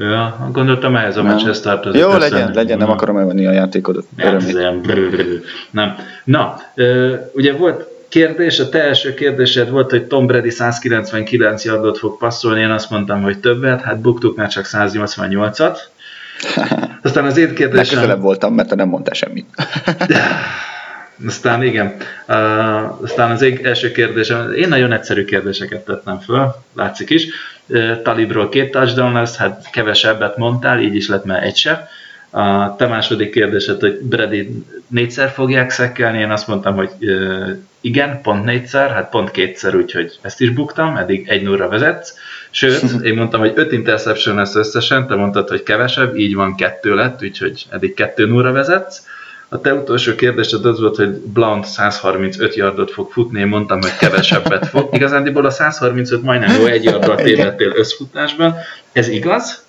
[0.00, 2.00] Ja, gondoltam ehhez a meccshez tartozik.
[2.00, 4.04] Jó, legyen, legyen, nem akarom elvenni a játékodat.
[5.70, 5.96] Nem.
[6.24, 6.56] Na,
[7.32, 12.60] ugye volt kérdés, a te első kérdésed volt, hogy Tom Brady 199 yardot fog passzolni,
[12.60, 15.76] én azt mondtam, hogy többet, hát buktuk már csak 188-at.
[17.02, 17.76] Aztán az én kérdésem...
[17.76, 19.46] Legközelebb voltam, mert te nem mondtál semmit.
[21.26, 21.96] Aztán igen,
[22.28, 27.26] uh, aztán az első kérdésem, én nagyon egyszerű kérdéseket tettem föl, látszik is.
[28.02, 31.88] Talibról két touchdown lesz, hát kevesebbet mondtál, így is lett már egy se.
[32.30, 36.90] A te második kérdésed, hogy Brady négyszer fogják szekkelni, én azt mondtam, hogy
[37.80, 42.14] igen, pont négyszer, hát pont kétszer, úgyhogy ezt is buktam, eddig egy nulla vezetsz.
[42.50, 46.94] Sőt, én mondtam, hogy öt interception lesz összesen, te mondtad, hogy kevesebb, így van, kettő
[46.94, 49.06] lett, úgyhogy eddig kettő nulla vezetsz.
[49.52, 53.96] A te utolsó kérdésed az volt, hogy Blount 135 yardot fog futni, én mondtam, hogy
[53.96, 54.88] kevesebbet fog.
[54.94, 58.54] Igazándiból a 135 majdnem jó egy yardot tévedtél összfutásban.
[58.92, 59.64] Ez igaz,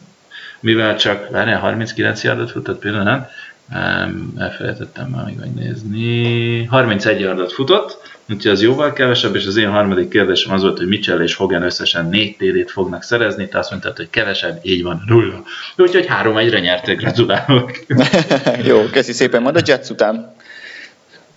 [0.59, 3.29] mivel csak, várjál, 39 yardot futott pillanat,
[4.37, 10.09] elfelejtettem már még megnézni, 31 yardot futott, úgyhogy az jóval kevesebb, és az én harmadik
[10.09, 13.97] kérdésem az volt, hogy Mitchell és Hogan összesen 4 TD-t fognak szerezni, te azt mondtad,
[13.97, 15.43] hogy kevesebb, így van, nulla.
[15.77, 17.71] Úgyhogy három egyre nyertek, gratulálok.
[18.69, 20.35] Jó, köszi szépen, majd a Jets után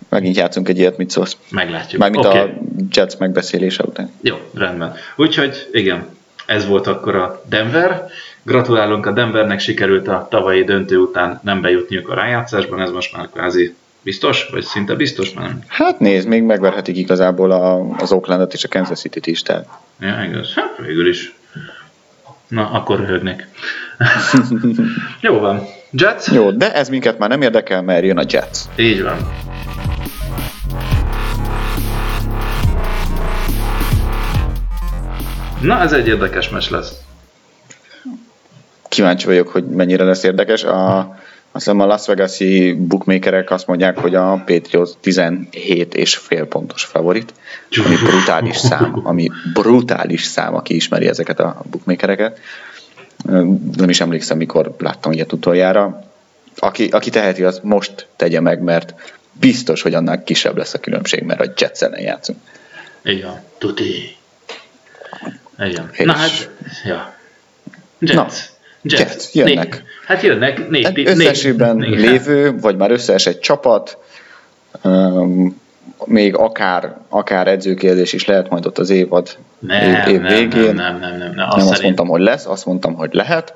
[0.09, 1.37] megint játszunk egy ilyet, mit szólsz?
[1.51, 2.01] Meglátjuk.
[2.01, 2.39] Mármint okay.
[2.39, 2.55] a
[2.91, 4.11] Jets megbeszélése után.
[4.21, 4.95] Jó, rendben.
[5.17, 6.07] Úgyhogy igen,
[6.47, 8.07] ez volt akkor a Denver.
[8.43, 13.29] Gratulálunk a Denvernek, sikerült a tavalyi döntő után nem bejutniuk a rájátszásban, ez most már
[13.33, 13.75] kvázi
[14.05, 14.49] Biztos?
[14.51, 15.63] Vagy szinte biztos már nem?
[15.67, 19.69] Hát nézd, még megverhetik igazából a, az Oaklandot és a Kansas City-t is, tehát.
[20.01, 20.55] Ja, igaz.
[20.55, 21.35] Hát végül is.
[22.49, 23.49] Na, akkor röhögnek.
[25.21, 25.67] Jó van.
[25.91, 26.27] Jets?
[26.27, 28.59] Jó, de ez minket már nem érdekel, mert jön a Jets.
[28.77, 29.17] Így van.
[35.61, 36.93] Na, ez egy érdekes mes lesz.
[38.89, 40.65] Kíváncsi vagyok, hogy mennyire lesz érdekes.
[40.65, 41.17] A,
[41.55, 46.85] azt hiszem a Las Vegas-i bookmakerek azt mondják, hogy a Patriots 17 és fél pontos
[46.85, 47.33] favorit,
[47.85, 52.41] ami brutális szám, ami brutális szám, aki ismeri ezeket a bookmakereket.
[53.77, 56.05] Nem is emlékszem, mikor láttam ilyet utoljára.
[56.57, 58.95] Aki, aki teheti, az most tegye meg, mert
[59.33, 62.39] biztos, hogy annál kisebb lesz a különbség, mert a Jets ellen játszunk.
[63.05, 64.17] Igen, tuti.
[65.59, 65.91] Igen.
[66.05, 66.51] Na hát,
[66.85, 67.15] ja.
[67.99, 68.15] Jets.
[68.15, 68.27] Na,
[68.85, 69.71] Jets jönnek.
[69.71, 73.99] Né, hát jönnek négy, hát összesében négy, lévő, vagy már összes egy csapat,
[74.85, 75.63] um,
[76.05, 80.75] még akár, akár edzőkérdés is lehet majd ott az évad nem, év, év nem, végén.
[80.75, 81.49] Nem, nem, nem, nem, nem.
[81.49, 83.55] Azt, nem azt mondtam, hogy lesz, azt mondtam, hogy lehet.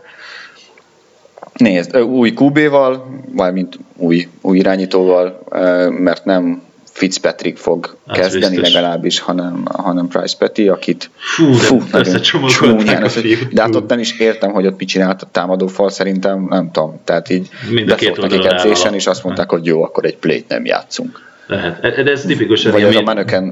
[1.52, 5.42] Nézd, új QB-val, valamint új, új irányítóval,
[5.88, 6.62] mert nem
[6.98, 8.72] Fitzpatrick fog az kezdeni biztos.
[8.72, 13.98] legalábbis, hanem, hanem Price Petty, akit fú, fú nagyon csúnyán össze, de hát ott nem
[13.98, 17.48] is értem, hogy ott mit csinált a támadófal, szerintem nem tudom, tehát így
[17.86, 21.26] beszóltak egy edzésen, és azt mondták, hogy jó, akkor egy play nem játszunk.
[21.48, 21.84] Lehet.
[21.84, 22.64] E, de ez tipikus.
[22.64, 23.44] Vagy ez a manöken,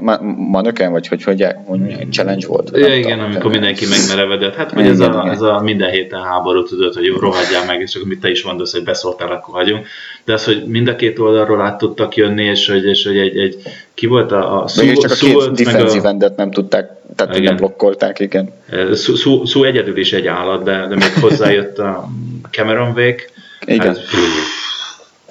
[0.50, 2.70] manöken, vagy hogy, hogy, hogy challenge volt?
[2.74, 4.54] Ja, igen, tudom, amikor mindenki megmerevedett.
[4.54, 7.94] Hát, hogy ez, a, ez a minden héten háború, tudod, hogy jó, rohadjál meg, és
[7.94, 9.86] akkor mit te is mondasz, hogy beszóltál, akkor hagyunk.
[10.26, 13.38] De az, hogy mind a két oldalról át tudtak jönni, és hogy, és hogy egy,
[13.38, 13.56] egy
[13.94, 17.44] ki volt a, a szó, csak a két defensive endet nem tudták, tehát igen.
[17.44, 18.52] nem blokkolták, igen.
[18.92, 22.08] Szó, szó, szó egyedül is egy állat, de, de még hozzájött a
[22.50, 23.24] Cameron Wake.
[23.66, 23.86] Igen.
[23.86, 23.98] Hát,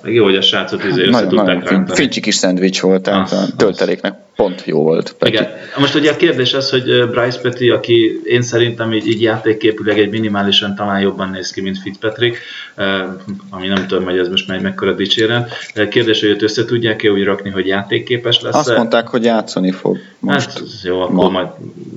[0.05, 1.99] meg jó, hogy a srácot izé össze tudták rántani.
[1.99, 5.15] Fincsi kis szendvics volt, tehát ah, a tölteléknek pont jó volt.
[5.19, 5.31] Peti.
[5.31, 5.47] Igen.
[5.77, 10.09] Most ugye a kérdés az, hogy Bryce Petty, aki én szerintem így, így játékképüleg egy
[10.09, 12.37] minimálisan talán jobban néz ki, mint Fitzpatrick,
[13.49, 15.47] ami nem tudom, hogy ez most már mekkora dicséren.
[15.89, 19.97] Kérdés, hogy őt össze tudják-e úgy rakni, hogy játékképes lesz Azt mondták, hogy játszani fog
[20.19, 20.51] most.
[20.51, 21.47] Hát jó, akkor majd,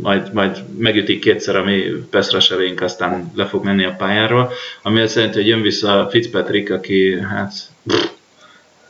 [0.02, 4.50] majd, majd megütik kétszer a mi peszraserénk, aztán le fog menni a pályáról,
[4.82, 7.52] ami azt jelenti, hogy jön vissza Fitzpatrick, aki hát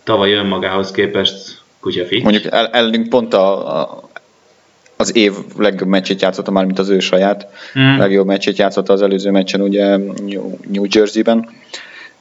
[0.05, 2.23] tavaly önmagához képest kutyafi.
[2.23, 4.09] Mondjuk el, elünk pont a, a,
[4.97, 7.47] az év legjobb meccsét játszotta már, mint az ő saját.
[7.79, 7.99] Mm.
[7.99, 11.49] Legjobb meccsét játszotta az előző meccsen ugye New, New Jersey-ben.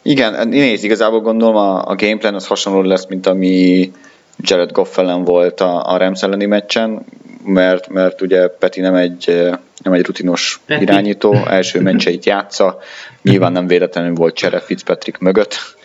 [0.02, 3.92] Igen, nézd, igazából gondolom a, a gameplan az hasonló lesz, mint ami
[4.38, 7.06] Jared Goff ellen volt a, a Rams elleni meccsen.
[7.46, 9.52] mert, mert ugye Peti nem egy,
[9.84, 10.82] nem egy rutinos Peti.
[10.82, 12.80] irányító, első mencseit játsza,
[13.21, 15.77] nyilván nem véletlenül volt csere Fitzpatrick mögött,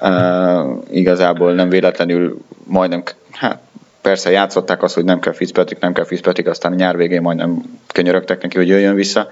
[0.00, 3.58] uh, igazából nem véletlenül majdnem, hát
[4.00, 7.62] persze játszották azt, hogy nem kell Fitzpatrick, nem kell Fitzpatrick, aztán a nyár végén majdnem
[7.92, 9.28] könyörögtek neki, hogy jöjjön vissza,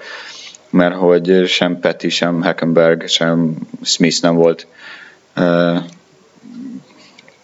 [0.71, 4.67] mert hogy sem Peti, sem Hackenberg, sem Smith nem volt
[5.37, 5.77] uh,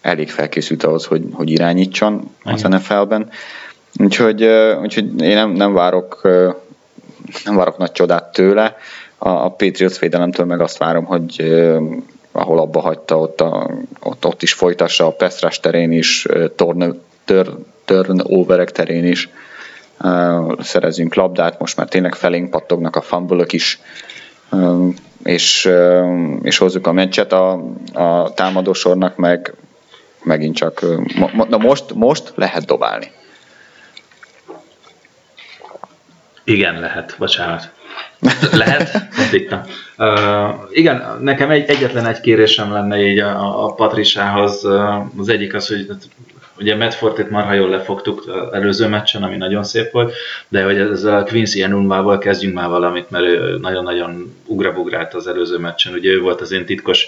[0.01, 3.29] elég felkészült ahhoz, hogy, hogy irányítson az NFL-ben.
[3.97, 6.53] Úgyhogy, uh, úgyhogy én nem, nem várok uh,
[7.43, 8.75] nem várok nagy csodát tőle.
[9.17, 11.41] A, a Patriots védelemtől meg azt várom, hogy
[12.31, 13.69] ahol abba hagyta, ott, a,
[13.99, 16.25] ott, ott is folytassa a pass terén is,
[16.55, 19.29] turn, turn, turnoverek terén is
[20.01, 23.79] uh, szerezünk labdát, most már tényleg felénk pattognak a fumble is,
[25.23, 25.69] és,
[26.41, 27.51] és hozzuk a meccset a,
[27.93, 29.53] a támadósornak, meg
[30.23, 30.85] megint csak,
[31.49, 33.11] na most, most lehet dobálni.
[36.43, 37.71] Igen, lehet, bocsánat.
[38.51, 39.07] Lehet?
[39.97, 40.05] Uh,
[40.71, 44.65] igen, nekem egy, egyetlen egy kérésem lenne így a, a Patrisához.
[44.65, 45.87] Uh, az egyik az, hogy
[46.59, 50.13] ugye Matt Fortit marha jól lefogtuk előző meccsen, ami nagyon szép volt,
[50.47, 55.57] de hogy ezzel a Quincy Enunvával kezdjünk már valamit, mert ő nagyon-nagyon ugrabugrált az előző
[55.57, 55.93] meccsen.
[55.93, 57.07] Ugye ő volt az én titkos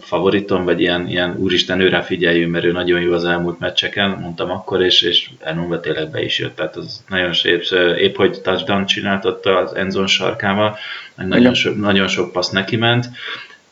[0.00, 4.50] favoritom, vagy ilyen, ilyen úristen, őre figyeljünk, mert ő nagyon jó az elmúlt meccseken, mondtam
[4.50, 7.62] akkor, és, és Enunva tényleg be is jött, tehát az nagyon szép,
[7.96, 10.76] épp hogy touchdown csináltatta az Enzon sarkával,
[11.14, 13.06] nagyon, so, nagyon sok passz neki ment.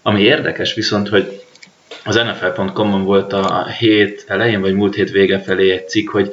[0.03, 1.41] Ami érdekes viszont, hogy
[2.05, 6.33] az NFL.com-on volt a hét elején, vagy múlt hét vége felé egy cikk, hogy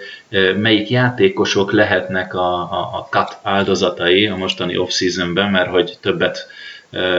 [0.57, 6.47] melyik játékosok lehetnek a, a, a cut áldozatai a mostani off-seasonben, mert hogy többet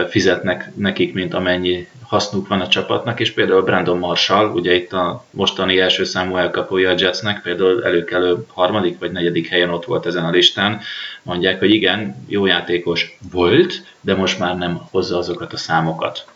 [0.09, 5.25] fizetnek nekik, mint amennyi hasznuk van a csapatnak, és például Brandon Marshall, ugye itt a
[5.31, 10.25] mostani első számú elkapója a Jetsnek, például előkelő harmadik vagy negyedik helyen ott volt ezen
[10.25, 10.81] a listán,
[11.22, 16.27] mondják, hogy igen, jó játékos volt, de most már nem hozza azokat a számokat.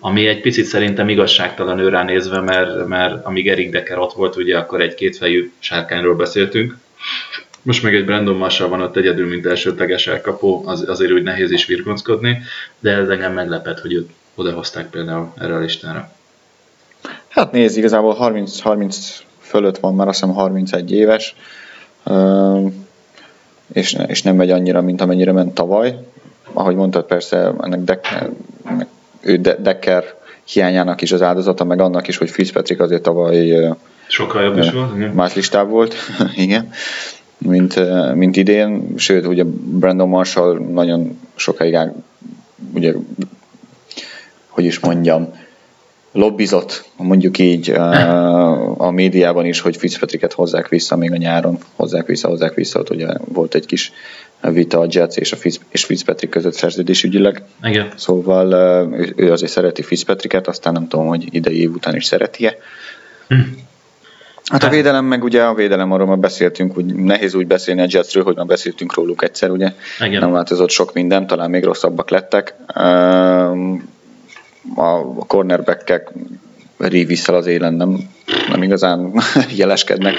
[0.00, 4.58] Ami egy picit szerintem igazságtalan őrá nézve, mert, mert amíg Erik Decker ott volt, ugye
[4.58, 6.76] akkor egy kétfejű sárkányról beszéltünk,
[7.66, 11.50] most meg egy Brandon Marshall van ott egyedül, mint elsőteges elkapó, az, azért úgy nehéz
[11.50, 12.38] is virgonckodni,
[12.78, 16.12] de ez engem meglepett, hogy őt odahozták például erre a listára.
[17.28, 21.34] Hát nézd, igazából 30, 30 fölött van, már azt hiszem 31 éves,
[23.72, 25.98] és, és nem megy annyira, mint amennyire ment tavaly.
[26.52, 28.30] Ahogy mondtad, persze ennek Decker,
[29.20, 30.14] ő Decker
[30.44, 33.68] hiányának is az áldozata, meg annak is, hogy Fitzpatrick azért tavaly
[34.08, 35.14] Sokkal jobb is volt.
[35.14, 35.94] Más listább volt,
[36.36, 36.72] igen
[37.38, 37.80] mint,
[38.14, 41.78] mint idén, sőt, ugye Brandon Marshall nagyon sokáig
[42.74, 42.92] ugye,
[44.48, 45.28] hogy is mondjam,
[46.12, 47.70] lobbizott, mondjuk így
[48.76, 52.90] a médiában is, hogy Fitzpatricket hozzák vissza még a nyáron, hozzák vissza, hozzák vissza, ott
[52.90, 53.92] ugye volt egy kis
[54.40, 57.42] vita a Jets és, a Fitz, és Fitzpatrick között szerződésügyileg.
[57.62, 57.88] Igen.
[57.96, 58.52] Szóval
[58.92, 62.56] ő, ő azért szereti Fitzpatricket, aztán nem tudom, hogy idei év után is szereti-e.
[63.28, 63.40] Hm.
[64.50, 67.86] Hát a védelem, meg ugye a védelem, arról már beszéltünk, hogy nehéz úgy beszélni a
[67.88, 69.72] Jetsről, hogy már beszéltünk róluk egyszer, ugye.
[70.00, 70.20] Igen.
[70.20, 72.54] Nem változott sok minden, talán még rosszabbak lettek.
[72.66, 73.74] Ehm,
[74.74, 76.12] a cornerbackek
[76.78, 77.98] Rivisszel az élen nem,
[78.48, 79.12] nem igazán
[79.56, 80.14] jeleskednek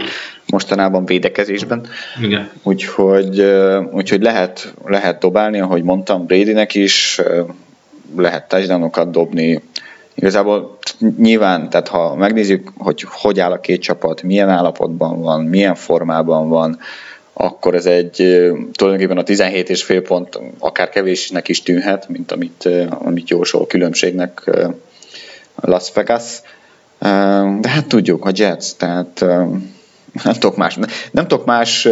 [0.45, 1.87] mostanában védekezésben.
[2.21, 2.49] Igen.
[2.63, 3.41] Úgyhogy,
[3.91, 7.21] úgyhogy lehet, lehet dobálni, ahogy mondtam, Bradynek is,
[8.17, 9.61] lehet touchdownokat dobni,
[10.19, 10.77] Igazából
[11.17, 16.49] nyilván, tehát ha megnézzük, hogy hogy áll a két csapat, milyen állapotban van, milyen formában
[16.49, 16.79] van,
[17.33, 18.15] akkor ez egy
[18.71, 24.51] tulajdonképpen a 17 és fél pont akár kevésnek is tűnhet, mint amit, amit jósol különbségnek
[25.55, 26.41] Las Vegas.
[27.59, 29.25] De hát tudjuk, a Jets, tehát
[30.23, 30.77] nem tudok más,
[31.11, 31.87] nem tudok más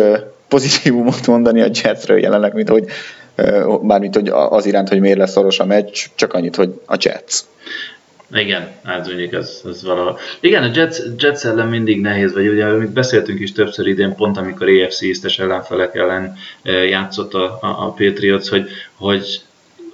[0.47, 2.85] pozitívumot mondani a Jetsről jelenleg, mint hogy
[3.81, 7.43] mármint hogy az iránt, hogy miért lesz szoros a meccs, csak annyit, hogy a Jets.
[8.31, 10.19] Igen, hát mondjuk ez, ez valahol.
[10.39, 14.37] Igen, a Jets, Jets ellen mindig nehéz, vagy ugye amit beszéltünk is többször idén, pont
[14.37, 19.41] amikor AFC East-es ellenfelek ellen eh, játszott a, a, a Patriots, hogy, hogy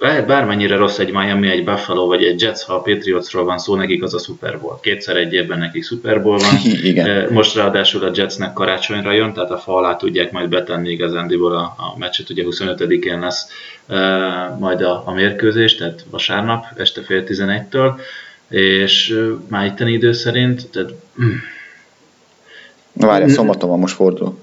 [0.02, 3.74] lehet bármennyire rossz egy Miami, egy Buffalo vagy egy Jets, ha a Patriotsról van szó,
[3.74, 4.78] nekik az a Super Bowl.
[4.80, 6.54] Kétszer egy évben nekik Super Bowl van.
[6.90, 7.08] Igen.
[7.08, 11.52] Eh, most ráadásul a Jetsnek karácsonyra jön, tehát a fa alá tudják majd betenni igazándiból
[11.52, 13.48] a, a meccset, ugye 25-én lesz
[13.88, 17.92] uh, majd a, a mérkőzés, tehát vasárnap este fél 11-től
[18.48, 20.90] és uh, már itteni idő szerint, tehát...
[21.22, 21.32] Mm.
[22.92, 24.38] Na várjál, szombaton van most fordul.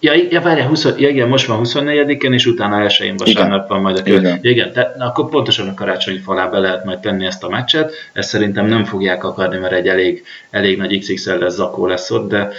[0.00, 3.66] Ja, ja várjál, 20, ja, igen, most van 24-en, és utána elsőjén vasárnap igen.
[3.68, 4.38] van majd a következő.
[4.42, 7.48] Igen, igen te, na, akkor pontosan a karácsonyi falá be lehet majd tenni ezt a
[7.48, 7.92] meccset.
[8.12, 12.28] Ezt szerintem nem fogják akarni, mert egy elég, elég nagy XXL lesz zakó lesz ott,
[12.28, 12.52] de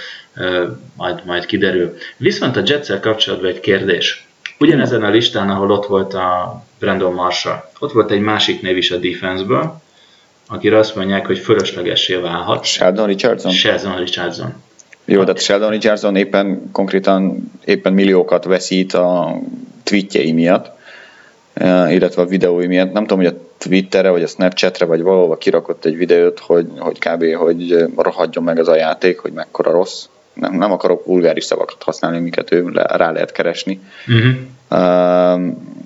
[0.95, 1.97] majd, majd kiderül.
[2.17, 4.27] Viszont a Jetszel kapcsolatban egy kérdés.
[4.59, 8.91] Ugyanezen a listán, ahol ott volt a Brandon Marshall, ott volt egy másik név is
[8.91, 9.81] a defenseből,
[10.47, 12.65] akire azt mondják, hogy fölöslegessé válhat.
[12.65, 13.51] Sheldon Richardson?
[13.51, 14.65] Sheldon Richardson.
[15.09, 19.39] Jó, de Sheldon Richardson éppen konkrétan éppen milliókat veszít a
[19.83, 20.71] tweetjei miatt,
[21.53, 22.93] eh, illetve a videói miatt.
[22.93, 26.99] Nem tudom, hogy a Twitterre, vagy a Snapchatre, vagy valahova kirakott egy videót, hogy, hogy
[26.99, 27.35] kb.
[27.35, 30.05] hogy rohadjon meg az a játék, hogy mekkora rossz.
[30.33, 33.79] Nem, nem akarok vulgáris szavakat használni, amiket ő rá lehet keresni.
[34.07, 34.35] Uh-huh.
[34.69, 35.41] Uh,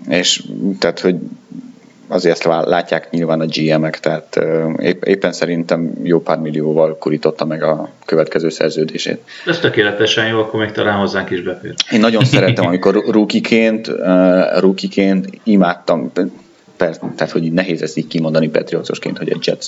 [0.10, 0.44] és
[0.80, 1.16] tehát, hogy
[2.12, 4.40] azért ezt látják nyilván a GM-ek, tehát
[4.78, 9.22] épp, éppen szerintem jó pár millióval kurította meg a következő szerződését.
[9.46, 11.74] Ez tökéletesen jó, akkor még talán hozzánk is befér.
[11.92, 13.92] Én nagyon szeretem, amikor rukiként,
[14.60, 16.12] rukiként imádtam,
[16.78, 19.68] persze, tehát hogy nehéz ezt így kimondani Patriotsosként, hogy egy Jets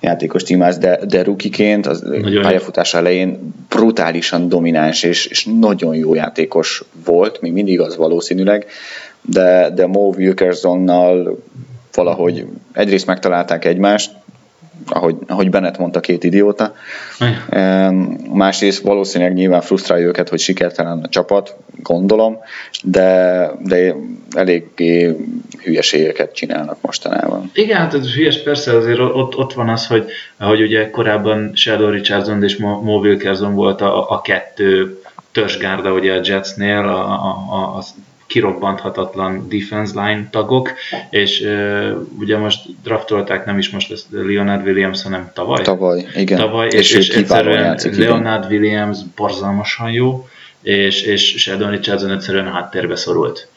[0.00, 6.14] játékos imádsz, de, de rukiként az nagyon pályafutás elején brutálisan domináns és, és nagyon jó
[6.14, 8.66] játékos volt, még mindig az valószínűleg,
[9.22, 11.38] de, de Mo Wilkersonnal
[11.96, 14.10] valahogy egyrészt megtalálták egymást,
[14.88, 16.74] ahogy, ahogy Bennett mondta, két idióta.
[18.32, 22.38] Másrészt valószínűleg nyilván frusztrálja őket, hogy sikertelen a csapat, gondolom,
[22.82, 23.94] de, de
[24.30, 25.16] eléggé
[25.62, 27.50] hülyeségeket csinálnak mostanában.
[27.54, 31.90] Igen, hát ez hülyes, persze azért ott, ott van az, hogy, hogy ugye korábban Sheldon
[31.90, 35.00] Richardson és Mo Wilkerson volt a, a kettő
[35.32, 37.82] törzsgárda ugye a Jetsnél, a, a, a, a
[38.36, 40.72] kirobbanthatatlan defense line tagok,
[41.10, 45.62] és uh, ugye most draftolták nem is most ezt Leonard Williams, hanem tavaly.
[45.62, 46.38] Tavaly, igen.
[46.38, 48.62] Tavaly, és, és, és egyszerűen játszik, Leonard igen.
[48.62, 50.28] Williams borzalmasan jó,
[50.62, 53.48] és, és Sheldon Richardson egyszerűen háttérbe szorult.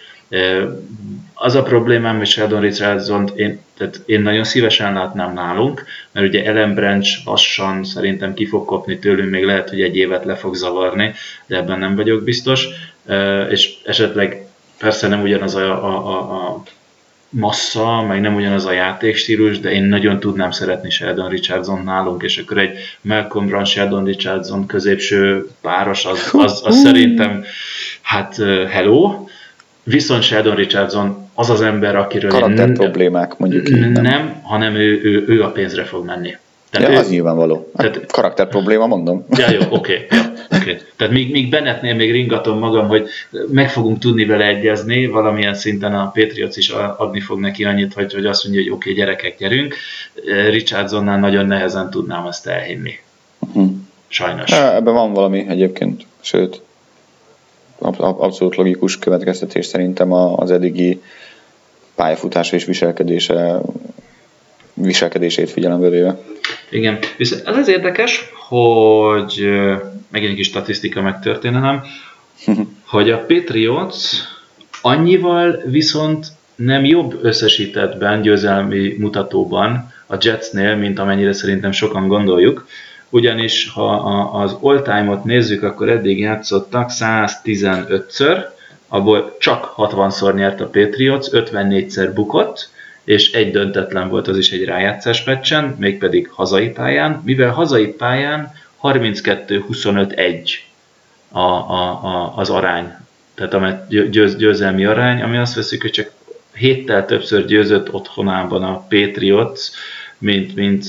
[1.33, 6.45] Az a problémám, hogy Sheldon richardson én, tehát én nagyon szívesen látnám nálunk, mert ugye
[6.45, 10.55] Ellen Branch lassan szerintem ki fog kopni tőlünk, még lehet, hogy egy évet le fog
[10.55, 11.13] zavarni,
[11.45, 12.67] de ebben nem vagyok biztos,
[13.49, 14.47] és esetleg
[14.79, 16.63] persze nem ugyanaz a, a, a, a
[17.29, 22.37] massza, meg nem ugyanaz a játékstílus, de én nagyon tudnám szeretni Sheldon Richardson nálunk, és
[22.37, 27.43] akkor egy Malcolm Brown, Sheldon Richardson középső páros, az, az, az szerintem,
[28.01, 28.35] hát
[28.69, 29.25] hello,
[29.83, 34.01] viszont Sheldon Richardson az az ember, akiről Karakter én, problémák mondjuk így, nem.
[34.01, 36.37] nem, hanem ő, ő, ő a pénzre fog menni.
[36.69, 37.71] Tehát ja, ő, az nyilvánvaló.
[37.77, 39.25] Hát tehát, karakter probléma, mondom.
[39.29, 39.75] Ja, jó, oké.
[39.75, 40.77] Okay, ja, okay.
[40.95, 43.07] Tehát még, még Bennettnél még ringatom magam, hogy
[43.47, 48.13] meg fogunk tudni vele egyezni, valamilyen szinten a Patriots is adni fog neki annyit, hogy,
[48.13, 49.75] hogy azt mondja, hogy oké, okay, gyerekek, gyerünk.
[50.49, 52.99] Richardsonnál nagyon nehezen tudnám ezt elhinni.
[53.39, 53.69] Uh-huh.
[54.07, 54.51] Sajnos.
[54.51, 56.61] Ja, ebben van valami egyébként, sőt,
[57.99, 61.01] abszolút logikus következtetés szerintem az eddigi
[61.95, 63.61] pályafutása és viselkedése
[64.81, 66.17] viselkedését figyelembe véve.
[66.69, 69.49] Igen, viszont az az érdekes, hogy
[70.11, 71.83] megint egy kis statisztika megtörténenem,
[72.85, 73.95] hogy a Patriots
[74.81, 82.67] annyival viszont nem jobb összesítettben, győzelmi mutatóban a Jetsnél, mint amennyire szerintem sokan gondoljuk,
[83.09, 83.95] ugyanis ha
[84.33, 88.43] az all-time-ot nézzük, akkor eddig játszottak 115-ször,
[88.87, 92.69] abból csak 60-szor nyert a Patriots, 54-szer bukott,
[93.09, 98.51] és egy döntetlen volt az is egy rájátszás meccsen, mégpedig hazai pályán, mivel hazai pályán
[98.81, 100.49] 32-25-1
[101.29, 102.93] a, a, a, az arány,
[103.35, 106.11] tehát a győz, győzelmi arány, ami azt veszik, hogy csak
[106.53, 109.59] héttel többször győzött otthonában a Patriots,
[110.17, 110.85] mint, mint,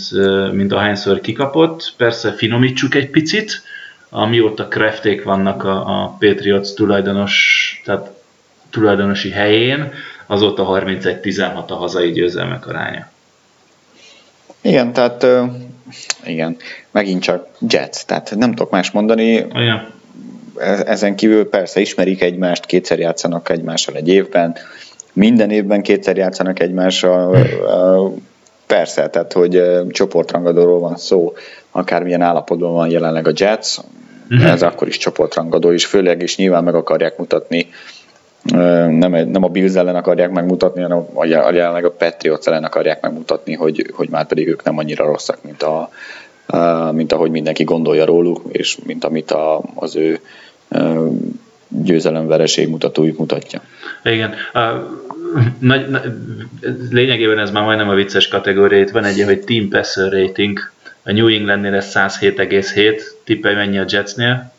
[0.52, 1.94] mint ahányszor kikapott.
[1.96, 3.62] Persze finomítsuk egy picit,
[4.08, 8.10] amióta krefték vannak a, a Patriots tulajdonos, tehát
[8.70, 9.92] tulajdonosi helyén,
[10.30, 13.08] azóta 31-16 a hazai győzelmek aránya.
[14.60, 15.26] Igen, tehát
[16.24, 16.56] igen,
[16.90, 19.32] megint csak Jets, tehát nem tudok más mondani.
[19.32, 19.92] Igen.
[20.58, 24.56] E-, ezen kívül persze ismerik egymást, kétszer játszanak egymással egy évben,
[25.12, 27.36] minden évben kétszer játszanak egymással,
[28.66, 31.32] persze, tehát hogy csoportrangadóról van szó,
[31.70, 33.76] akármilyen állapotban van jelenleg a Jets,
[34.30, 34.50] uh-huh.
[34.50, 37.66] ez akkor is csoportrangadó, és főleg is nyilván meg akarják mutatni
[38.42, 43.54] nem, nem a Bills ellen akarják megmutatni, hanem a, jelenleg a Patriots ellen akarják megmutatni,
[43.54, 45.90] hogy, hogy már pedig ők nem annyira rosszak, mint, a,
[46.92, 50.20] mint ahogy mindenki gondolja róluk, és mint amit a, az ő
[51.68, 53.60] győzelemvereség mutatójuk mutatja.
[54.04, 54.34] Igen.
[55.58, 56.00] Nagy, na,
[56.90, 58.80] lényegében ez már majdnem a vicces kategória.
[58.80, 60.58] Itt van egy hogy Team Passer Rating.
[61.02, 63.00] A New Englandnél ez 107,7.
[63.24, 64.52] Tippelj mennyi a Jetsnél?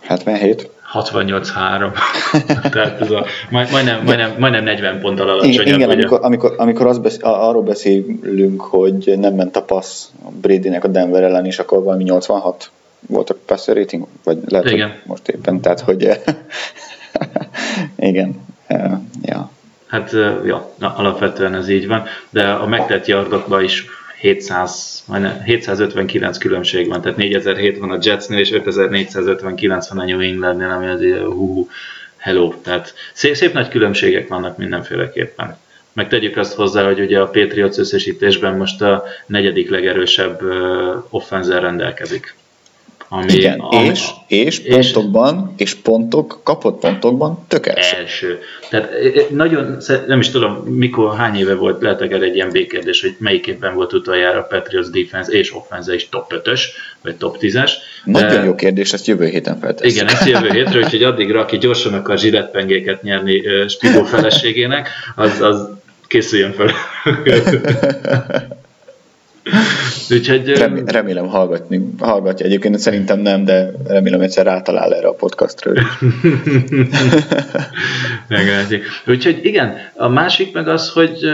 [0.00, 0.70] 77.
[1.02, 1.92] 68-3.
[2.72, 5.66] Tehát ez a, majdnem, majdnem, majdnem 40 ponttal alacsonyabb.
[5.66, 10.84] Igen, amikor, amikor, amikor az besz, arról beszélünk, hogy nem ment a passz a Bradynek
[10.84, 12.70] a Denver ellen is, akkor valami 86
[13.06, 14.88] voltak passer rating, vagy lehet, Igen.
[14.88, 16.08] hogy most éppen, tehát hogy
[17.96, 18.44] igen,
[19.22, 19.50] ja.
[19.86, 20.12] Hát,
[20.44, 23.84] ja, na, alapvetően ez így van, de a megtett yardokban is
[24.18, 30.20] 700, majdnem 759 különbség van, tehát 4007 van a Jetsnél, és 5459 van a New
[30.20, 31.68] Englandnél, ami azért hú,
[32.16, 35.58] hello, tehát szép, szép nagy különbségek vannak mindenféleképpen.
[35.92, 40.42] Meg tegyük azt hozzá, hogy ugye a Patriots összesítésben most a negyedik legerősebb
[41.10, 42.34] offenzer rendelkezik.
[43.08, 47.92] Ami, Igen, ami, és, és és- pontokban, és pontok, kapott pontokban tökéletes.
[47.92, 48.38] első.
[48.70, 49.76] Tehát eh, eh, nagyon,
[50.06, 53.74] nem is tudom, mikor, hány éve volt, lehet akár egy ilyen B-kérdés, hogy melyik évben
[53.74, 56.60] volt utoljára a Patriots defense és offense is top 5-ös,
[57.02, 57.70] vagy top 10-es.
[58.04, 59.90] Nagyon De- jó kérdés, ezt jövő héten feltesszük.
[59.96, 65.40] Igen, ezt jövő hétre, úgyhogy addigra, aki gyorsan akar zsiletpengéket nyerni uh, Spigó feleségének, az,
[65.40, 65.68] az
[66.06, 66.70] készüljön fel.
[70.10, 72.46] úgyhogy ö, Rem, remélem hallgatni, hallgatja.
[72.46, 75.72] Egyébként szerintem nem, de remélem egyszer rátalál erre a podcastra.
[78.28, 78.84] Meglátjuk.
[79.06, 81.24] Úgyhogy igen, a másik meg az, hogy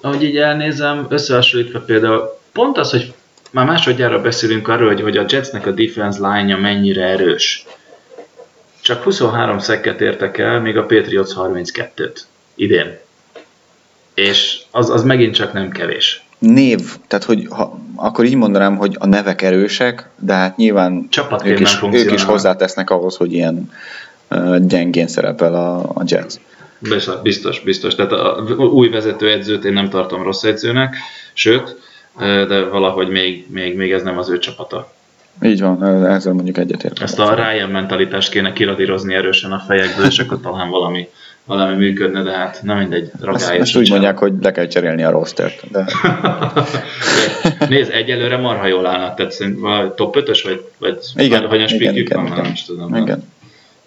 [0.00, 3.12] ahogy így elnézem, összehasonlítva például pont az, hogy
[3.50, 7.66] már másodjára beszélünk arról, hogy, hogy a Jetsnek a defense line-ja mennyire erős.
[8.80, 12.20] Csak 23 szekket értek el, még a Patriots 32-t
[12.54, 12.98] idén.
[14.14, 16.25] És az, az megint csak nem kevés.
[16.38, 21.08] Név, tehát hogy ha, akkor így mondanám, hogy a nevek erősek, de hát nyilván
[21.44, 23.70] ők is, ők is hozzátesznek ahhoz, hogy ilyen
[24.30, 26.34] uh, gyengén szerepel a, a Jets.
[26.78, 27.94] Biztos, biztos, biztos.
[27.94, 30.96] Tehát a új vezetőedzőt én nem tartom rossz edzőnek,
[31.32, 31.76] sőt,
[32.18, 34.92] de valahogy még, még, még ez nem az ő csapata.
[35.42, 37.02] Így van, ezzel mondjuk egyetértek.
[37.02, 41.08] Ezt a Ryan mentalitást kéne kiradírozni erősen a fejekből, és akkor talán valami,
[41.46, 43.68] valami működne, de hát nem mindegy, ragályos.
[43.68, 45.70] ezt úgy mondják, hogy le kell cserélni a rostert.
[45.70, 45.86] De
[47.68, 51.66] Nézd, egyelőre marha jól állnak, tehát szerintem valahogy top 5-ös, vagy, vagy igen, vagy a
[51.68, 52.96] igen, igen, van, igen, nem is tudom.
[52.96, 53.34] igen.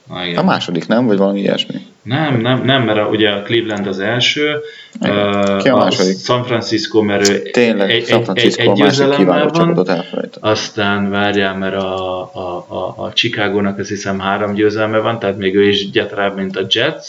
[0.08, 0.46] Na, A igen.
[0.46, 1.76] második nem, vagy valami ilyesmi?
[2.02, 4.56] Nem, nem, nem, mert a, ugye a Cleveland az első,
[5.02, 5.58] Igen.
[5.58, 6.18] Ki a második?
[6.18, 10.38] San Francisco, mert ő Tényleg, egy, San egy, egy, Francisco egy a másik kiváló csapatot
[10.40, 15.56] aztán várjál, mert a, a, a, a Chicago-nak azt hiszem három győzelme van, tehát még
[15.56, 17.08] ő is gyatrább, mint a Jets.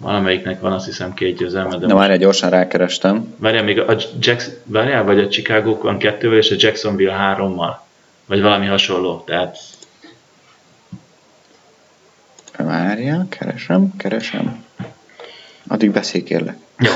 [0.00, 3.34] Valamelyiknek van azt hiszem két győzelme, de Na már egy gyorsan rákerestem.
[3.36, 7.86] Várjál, még a Jacks, várjál, vagy a Chicago van kettővel, és a Jacksonville hárommal.
[8.26, 9.22] Vagy valami hasonló.
[9.26, 9.56] Tehát
[12.56, 14.64] Várjál, keresem, keresem.
[15.68, 16.56] Addig beszélj kérlek.
[16.78, 16.90] Jó,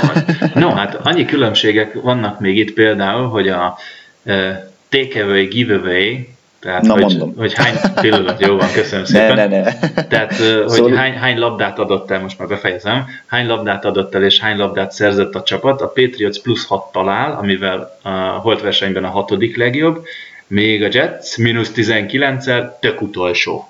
[0.63, 3.79] no, hát annyi különbségek vannak még itt például, hogy a
[4.23, 4.51] uh,
[4.89, 6.34] takeaway, giveaway,
[6.65, 7.35] tehát Na, hogy, mondom.
[7.37, 9.35] hogy hány pillanat, jó van, köszönöm Ne, szépen.
[9.35, 9.63] ne, ne.
[10.09, 14.15] Tehát, uh, hogy Szóval- hány, hány labdát adott el, most már befejezem, hány labdát adott
[14.15, 15.81] el és hány labdát szerzett a csapat.
[15.81, 20.05] A Patriots plusz 6 talál, amivel a holt versenyben a hatodik legjobb,
[20.47, 23.69] még a Jets mínusz 19-el tök utolsó.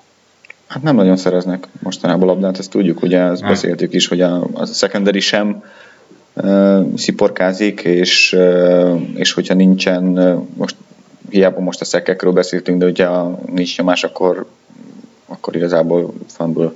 [0.67, 3.49] Hát nem nagyon szereznek mostanában labdát, ezt tudjuk, ugye ezt Nem.
[3.49, 5.63] beszéltük is, hogy a, a secondary sem
[6.33, 10.75] uh, sziporkázik, és, uh, és hogyha nincsen, uh, most
[11.29, 14.45] hiába most a szekekről beszéltünk, de ugye ha nincs nyomás, akkor,
[15.25, 16.71] akkor igazából fumble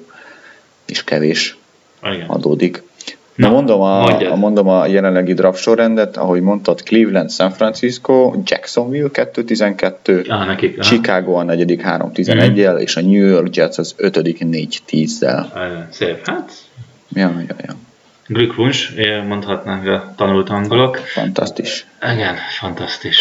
[0.85, 1.57] is kevés
[2.03, 2.27] Igen.
[2.27, 2.83] adódik.
[3.35, 4.31] Na, Na, mondom, a, mondjad.
[4.31, 10.79] a, mondom a jelenlegi draft sorrendet, ahogy mondtad, Cleveland, San Francisco, Jacksonville 2-12, Ah, nekik.
[10.79, 10.89] aha.
[10.89, 15.45] Chicago a negyedik 3-11-el, és a New York Jets az ötödik 4-10-zel.
[15.53, 16.25] Ah, Szép.
[16.27, 16.51] Hát,
[17.13, 17.75] Ja, ja, ja.
[18.27, 18.91] Glückwunsch,
[19.27, 20.95] mondhatnánk a tanult angolok.
[20.97, 21.85] Fantasztis.
[22.13, 23.19] Igen, fantasztis.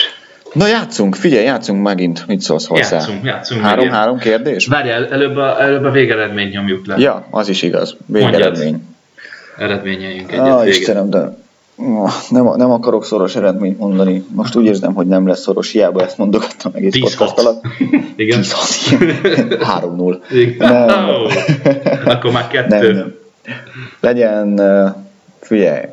[0.52, 2.26] Na játszunk, figyelj, játszunk megint.
[2.26, 2.96] Mit szólsz hozzá?
[2.96, 3.60] Játszunk, játszunk.
[3.60, 3.94] Három, megint.
[3.94, 4.66] három kérdés?
[4.66, 6.96] Várjál, előbb a, előbb a végeredményt nyomjuk le.
[6.98, 7.96] Ja, az is igaz.
[8.06, 8.82] Végeredmény.
[9.58, 10.68] Eredményeljünk egyet Ah.
[10.68, 11.36] Istenem, de
[12.30, 14.24] nem, nem akarok szoros eredményt mondani.
[14.34, 17.00] Most úgy érzem, hogy nem lesz szoros, hiába ezt mondogattam egész 10-6.
[17.00, 17.64] podcast alatt.
[18.16, 18.40] Igen.
[18.42, 18.48] 10-6.
[19.96, 20.18] 3-0.
[20.30, 20.84] Igen.
[20.86, 21.08] Nem.
[21.08, 21.12] Ó,
[22.04, 22.92] Akkor már Nem, kettő.
[22.92, 23.14] nem.
[24.00, 24.92] Legyen, eh,
[25.40, 25.84] figyelj,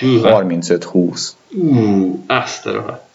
[0.00, 0.42] Hűha.
[0.44, 1.28] 35-20.
[1.54, 3.06] Ú, azt a rohadt.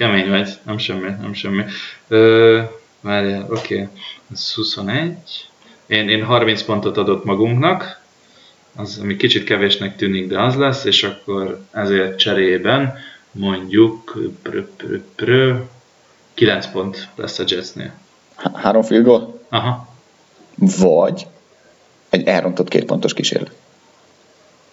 [0.00, 1.64] Kemény vagy, nem semmi, nem semmi.
[2.08, 2.60] Ö,
[3.00, 3.74] várjál, oké.
[3.74, 3.88] Okay.
[4.32, 5.14] Ez 21.
[5.86, 8.00] Én, én 30 pontot adott magunknak,
[8.76, 12.98] az, ami kicsit kevésnek tűnik, de az lesz, és akkor ezért cserében
[13.30, 15.54] mondjuk prö, prö, prö,
[16.34, 17.92] 9 pont lesz a Jetsnél.
[18.34, 19.40] Há- Három field goal?
[19.48, 19.88] Aha.
[20.54, 21.26] Vagy
[22.10, 23.52] egy elrontott két pontos kísérlet.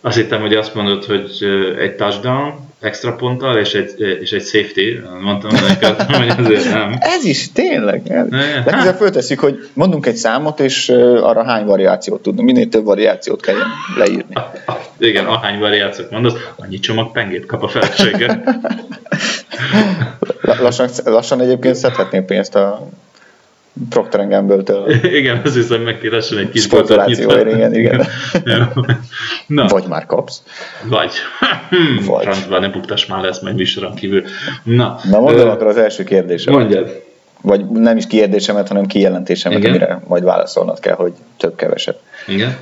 [0.01, 1.43] Azt hittem, hogy azt mondod, hogy
[1.77, 4.99] egy touchdown extra ponttal, és egy, és egy safety.
[5.21, 6.95] Mondtam neked, hogy azért nem.
[6.99, 8.01] Ez is, tényleg.
[8.07, 8.97] Legközelebb hát.
[8.97, 10.89] föltesszük, hogy mondunk egy számot, és
[11.21, 12.47] arra hány variációt tudunk.
[12.47, 13.55] Minél több variációt kell
[13.97, 14.33] leírni.
[14.99, 18.43] Igen, ahány variációt mondasz, annyi csomag pengét kap a felesége.
[20.41, 22.87] La- Lassan, lassan egyébként szedhetnél pénzt a
[23.89, 24.91] Procter Gamble-től.
[25.19, 28.07] igen, az hiszem megkéressen egy kis Sportolációért, igen, igen.
[29.47, 29.67] Na.
[29.67, 30.43] Vagy már kapsz.
[30.83, 31.11] Vagy.
[32.07, 32.23] Vagy.
[32.23, 34.23] Francban nem buktas már lesz meg műsoron kívül.
[34.63, 36.53] Na, Na mondom akkor az első kérdésem.
[36.53, 37.05] Mondjad.
[37.41, 39.69] Vagy nem is kérdésemet, hanem kijelentésemet, Igen.
[39.69, 41.99] amire majd válaszolnod kell, hogy több-kevesebb.
[42.27, 42.57] Igen?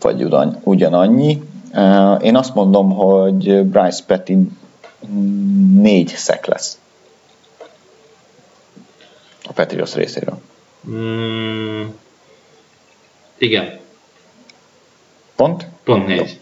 [0.00, 1.42] Vagy ugyan, ugyanannyi.
[1.74, 4.32] Uh, Én azt mondom, hogy Bryce Petty
[5.74, 6.78] négy szek lesz.
[9.44, 10.40] A Patriots részéről.
[10.86, 11.86] Mm,
[13.38, 13.78] igen,
[15.36, 15.66] Pont?
[15.84, 16.38] pont négy.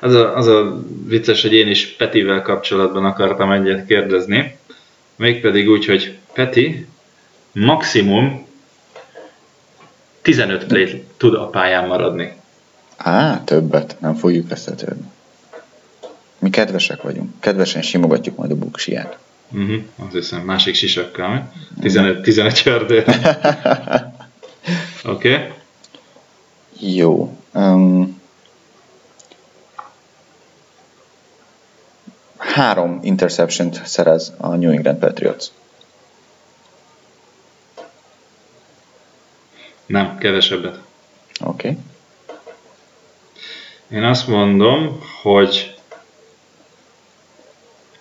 [0.00, 4.58] Az a, az a vicces, hogy én is Petivel kapcsolatban akartam egyet kérdezni.
[5.16, 6.86] Mégpedig úgy, hogy Peti
[7.52, 8.46] maximum
[10.22, 12.32] 15 play tud a pályán maradni.
[12.96, 13.96] Á, többet.
[14.00, 15.10] Nem fogjuk összetörni.
[16.38, 17.40] Mi kedvesek vagyunk.
[17.40, 19.18] Kedvesen simogatjuk majd a buksiját.
[19.52, 21.40] Uh-huh, azt hiszem, másik sisakkal, mi?
[21.80, 23.04] 15, 15 csördő.
[25.04, 25.34] Oké.
[25.34, 25.52] Okay.
[26.78, 27.36] Jó.
[27.54, 28.20] Um,
[32.36, 35.46] három interception szerez a New England Patriots.
[39.86, 40.78] Nem, kevesebbet.
[41.44, 41.68] Oké.
[41.68, 41.78] Okay.
[43.98, 45.69] Én azt mondom, hogy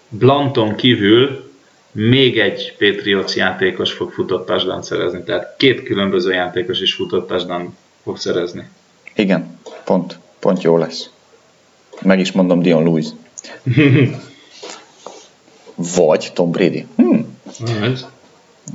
[0.09, 1.51] Blanton kívül
[1.91, 5.23] még egy Patriots játékos fog futott touchdown szerezni.
[5.23, 8.69] Tehát két különböző játékos is futott touchdown fog szerezni.
[9.15, 11.09] Igen, pont, pont jó lesz.
[12.01, 13.05] Meg is mondom Dion Lewis.
[15.95, 16.85] Vagy Tom Brady.
[16.95, 17.19] Hm,
[17.81, 18.05] Ez.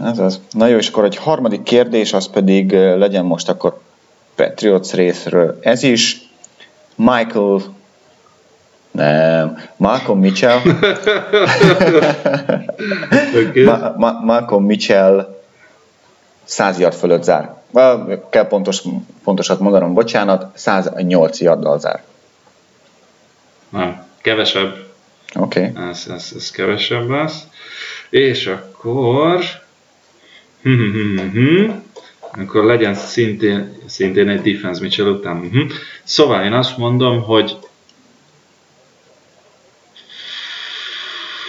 [0.03, 0.41] ez az.
[0.51, 3.81] Na jó, és akkor egy harmadik kérdés, az pedig eh, legyen most akkor
[4.35, 5.59] Patriots részről.
[5.61, 6.29] Ez is
[6.95, 7.74] Michael
[8.95, 10.61] nem, Malcolm Mitchell
[13.49, 13.65] Okay.
[13.65, 15.43] Ma- Ma- Malcolm Mitchell
[16.45, 17.55] 100 yard fölött zár.
[18.31, 18.83] Kell pontos,
[19.25, 22.03] pontosat mondanom, bocsánat, 108 yarddal zár.
[23.69, 24.77] Nem, kevesebb.
[25.35, 25.71] Oké.
[25.71, 25.89] Okay.
[25.89, 27.43] Ez, ez, ez kevesebb lesz.
[28.11, 29.45] És akkor...
[32.39, 35.37] akkor legyen szintén, szintén egy defense Mitchell után.
[35.37, 35.61] Mhm.
[36.03, 37.57] Szóval én azt mondom, hogy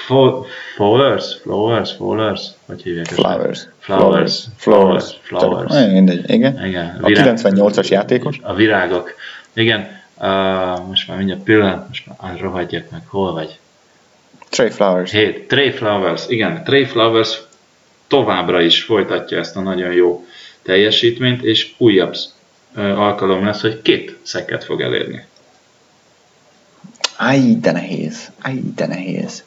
[0.06, 0.45] Fo-
[0.76, 3.20] Flowers, Flowers, Flowers, hogy hívják ezt?
[3.20, 3.68] Flowers.
[3.80, 5.74] Flowers, Flowers, Flowers.
[5.74, 6.66] Csak- Mindegy, igen.
[6.66, 8.39] Igen, A 98-as játékos.
[8.41, 9.14] A virágok.
[9.53, 13.60] Igen, uh, most már mindjárt pillanat, most már ah, rohadjak meg, hol vagy?
[14.49, 15.12] Trey Flowers.
[15.12, 17.41] Hé, Trey Flowers, igen, Trey Flowers
[18.08, 20.26] továbbra is folytatja ezt a nagyon jó
[20.62, 22.16] teljesítményt, és újabb
[22.76, 25.26] ö, alkalom lesz, hogy két szeket fog elérni.
[27.18, 28.32] Áj, de nehéz.
[28.41, 29.43] Áj, de nehéz.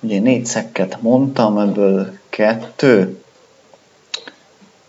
[0.00, 3.18] Ugye négy szekket mondtam, ebből kettő.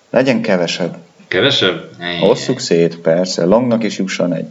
[0.09, 0.97] Legyen kevesebb.
[1.27, 1.89] Kevesebb?
[1.97, 2.21] Ne.
[2.21, 3.45] Osszuk szét, persze.
[3.45, 4.47] Longnak is jusson egy.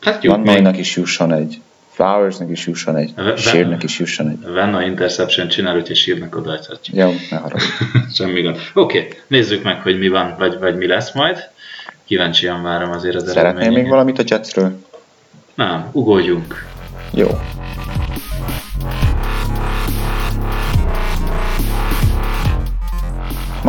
[0.00, 1.60] Hát jó, Van is jusson egy.
[1.90, 3.14] Flowersnek is jusson egy.
[3.36, 4.52] Sírnek is jusson egy.
[4.52, 7.04] Venna interception csinál, úgyhogy sírnak odaadhatja.
[7.04, 7.64] Jó, ne haragudj.
[8.14, 8.56] Semmi gond.
[8.74, 11.50] Oké, okay, nézzük meg, hogy mi van, vagy, vagy mi lesz majd.
[12.04, 14.84] Kíváncsian várom azért az Szeretnél még valamit a Jetsről?
[15.54, 16.66] Nem, ugorjunk.
[17.12, 17.28] Jó.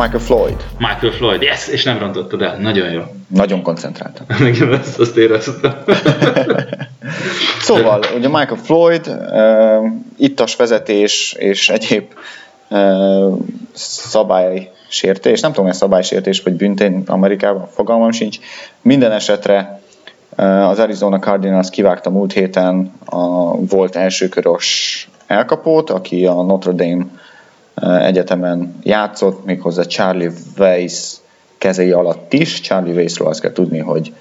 [0.00, 0.56] Michael Floyd.
[0.78, 3.02] Michael Floyd, yes, és nem rontottad el, nagyon jó.
[3.26, 4.26] Nagyon koncentráltam.
[4.38, 5.72] Nekem ezt azt éreztem.
[7.60, 12.04] Szóval, ugye Michael Floyd, uh, ittas vezetés és egyéb
[12.70, 13.38] uh,
[13.72, 18.38] szabálysértés, nem tudom, hogy szabálysértés vagy büntén Amerikában, fogalmam sincs.
[18.82, 19.80] Minden esetre
[20.38, 27.04] uh, az Arizona Cardinals kivágta múlt héten a volt elsőkörös elkapót, aki a Notre Dame
[27.80, 31.16] egyetemen játszott, méghozzá Charlie Weiss
[31.58, 32.60] kezei alatt is.
[32.60, 34.12] Charlie Weissről azt kell tudni, hogy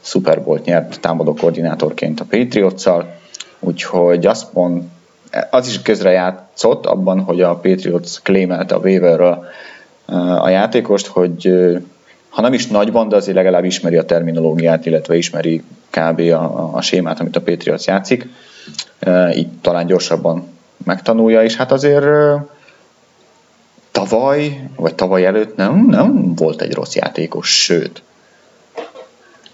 [0.00, 2.84] Super Bowl-t nyert támadó koordinátorként a patriots
[3.60, 4.82] úgyhogy azt mond,
[5.50, 9.44] az is közrejátszott abban, hogy a Patriots claimelte a waiverről
[10.40, 11.54] a játékost, hogy
[12.28, 16.20] ha nem is nagyban, de azért legalább ismeri a terminológiát, illetve ismeri kb.
[16.20, 18.28] a, a sémát, amit a Patriots játszik.
[19.34, 20.46] Így talán gyorsabban
[20.84, 22.06] megtanulja, és hát azért
[23.94, 28.02] tavaly, vagy tavaly előtt nem, nem volt egy rossz játékos, sőt,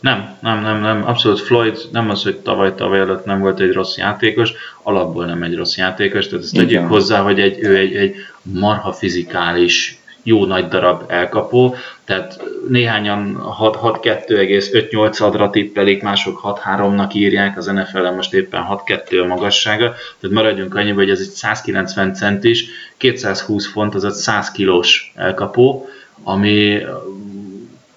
[0.00, 3.72] Nem, nem, nem, nem, abszolút Floyd nem az, hogy tavaly, tavaly előtt nem volt egy
[3.72, 7.94] rossz játékos, alapból nem egy rossz játékos, tehát ezt tegyük hozzá, hogy egy, ő egy,
[7.94, 17.56] egy marha fizikális jó nagy darab elkapó, tehát néhányan 6-2,58 adra tippelik, mások 6-3-nak írják,
[17.56, 22.64] az nfl most éppen 6-2 a magassága, tehát maradjunk annyiba, hogy ez egy 190 centis,
[22.96, 25.88] 220 font, az egy 100 kilós elkapó,
[26.22, 26.82] ami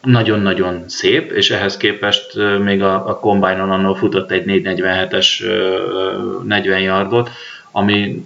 [0.01, 5.43] nagyon-nagyon szép, és ehhez képest még a, a Combine-on annól futott egy 447-es
[6.43, 7.29] 40 yardot,
[7.71, 8.25] ami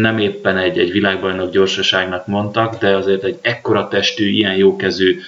[0.00, 5.20] nem éppen egy, egy világbajnok gyorsaságnak mondtak, de azért egy ekkora testű, ilyen jókezű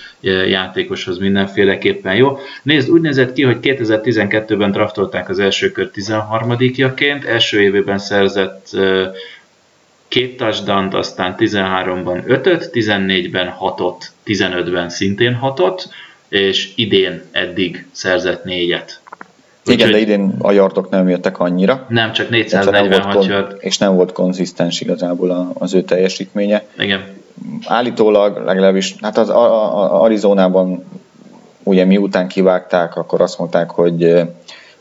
[0.46, 2.38] játékoshoz mindenféleképpen jó.
[2.62, 8.76] Nézd, úgy nézett ki, hogy 2012-ben draftolták az első kör 13 jaként első évében szerzett
[10.08, 15.84] két touchdown aztán 13-ban 5-öt, 14-ben 6-ot, 15-ben szintén 6-ot,
[16.28, 19.00] és idén eddig szerzett négyet.
[19.66, 21.86] Igen, de idén a yardok nem jöttek annyira.
[21.88, 23.56] Nem, csak 446 yard.
[23.58, 26.62] És nem volt konzisztens igazából az ő teljesítménye.
[26.78, 27.02] Igen.
[27.66, 29.28] Állítólag legalábbis, hát az
[29.90, 30.84] Arizonában
[31.62, 34.24] ugye miután kivágták, akkor azt mondták, hogy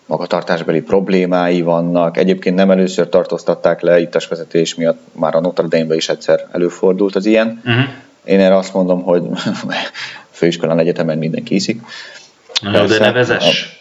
[0.05, 2.17] magatartásbeli problémái vannak.
[2.17, 6.47] Egyébként nem először tartóztatták le itt a vezetés miatt, már a Notre Dame-be is egyszer
[6.51, 7.61] előfordult az ilyen.
[7.65, 7.83] Uh-huh.
[8.23, 9.23] Én erre azt mondom, hogy
[10.31, 11.81] főiskolán egyetemen mindenki iszik.
[12.61, 13.72] Na, de nevezes.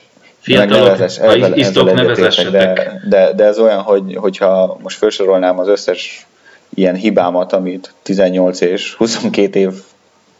[0.43, 2.75] Fiatalok, nevezes, ezzel, isztok, nevezessetek.
[2.75, 6.27] De, de, de, ez olyan, hogy, hogyha most felsorolnám az összes
[6.75, 9.59] ilyen hibámat, amit 18 és 22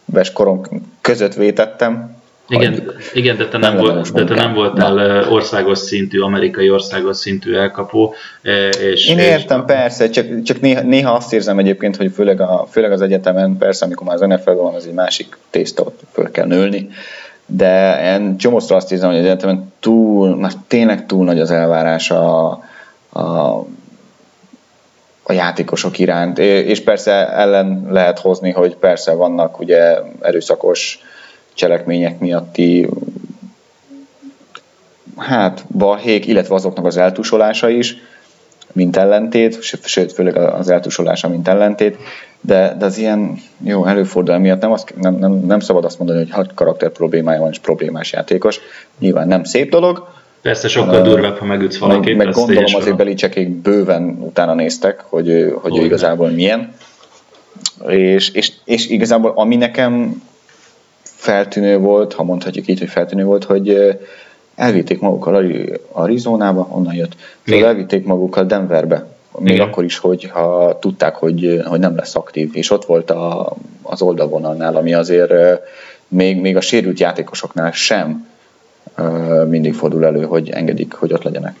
[0.05, 0.61] éves korom
[1.01, 5.29] között vétettem, igen, igen de te nem, nem, volt, de te nem voltál Na.
[5.29, 8.13] országos szintű, amerikai országos szintű elkapó.
[8.91, 9.65] És, Én értem, és...
[9.65, 13.85] persze, csak, csak néha, néha azt érzem egyébként, hogy főleg, a, főleg az egyetemen, persze,
[13.85, 16.89] amikor már az NFL van, az egy másik tészta, ott föl kell nőni,
[17.55, 22.11] de én csomószor azt érzem, hogy az egyetemen túl, már tényleg túl nagy az elvárás
[22.11, 22.49] a,
[23.13, 23.65] a
[25.23, 30.99] a játékosok iránt, és persze ellen lehet hozni, hogy persze vannak ugye erőszakos
[31.53, 32.89] cselekmények miatti
[35.17, 37.95] hát balhék, illetve azoknak az eltusolása is,
[38.71, 41.97] mint ellentét, sőt, főleg az eltusolása, mint ellentét,
[42.45, 46.19] de, de az ilyen jó előfordul miatt nem, azt, nem, nem, nem szabad azt mondani,
[46.19, 48.59] hogy hat karakter problémája van, és problémás játékos.
[48.99, 50.07] Nyilván nem szép dolog.
[50.41, 52.15] Persze sokkal uh, durvább, ha megütsz valakit.
[52.15, 56.73] Meg, meg gondolom azért Belicsekék bőven utána néztek, hogy, hogy ő igazából milyen.
[57.87, 60.21] És, és, és igazából ami nekem
[61.01, 63.97] feltűnő volt, ha mondhatjuk így, hogy feltűnő volt, hogy
[64.55, 65.45] elvitték magukkal
[65.91, 67.15] Arizonába, onnan jött.
[67.45, 69.05] Szóval elvitték magukkal Denverbe,
[69.39, 69.67] még Igen.
[69.67, 74.01] akkor is, hogy ha tudták, hogy, hogy nem lesz aktív, és ott volt a, az
[74.01, 75.33] oldalvonalnál, ami azért
[76.07, 78.31] még, még a sérült játékosoknál sem
[79.49, 81.55] mindig fordul elő, hogy engedik, hogy ott legyenek.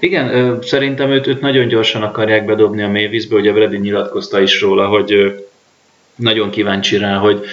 [0.00, 4.86] Igen, szerintem őt, őt nagyon gyorsan akarják bedobni a mélyvízbe, ugye Brady nyilatkozta is róla,
[4.86, 5.34] hogy
[6.14, 7.44] nagyon kíváncsi rá, hogy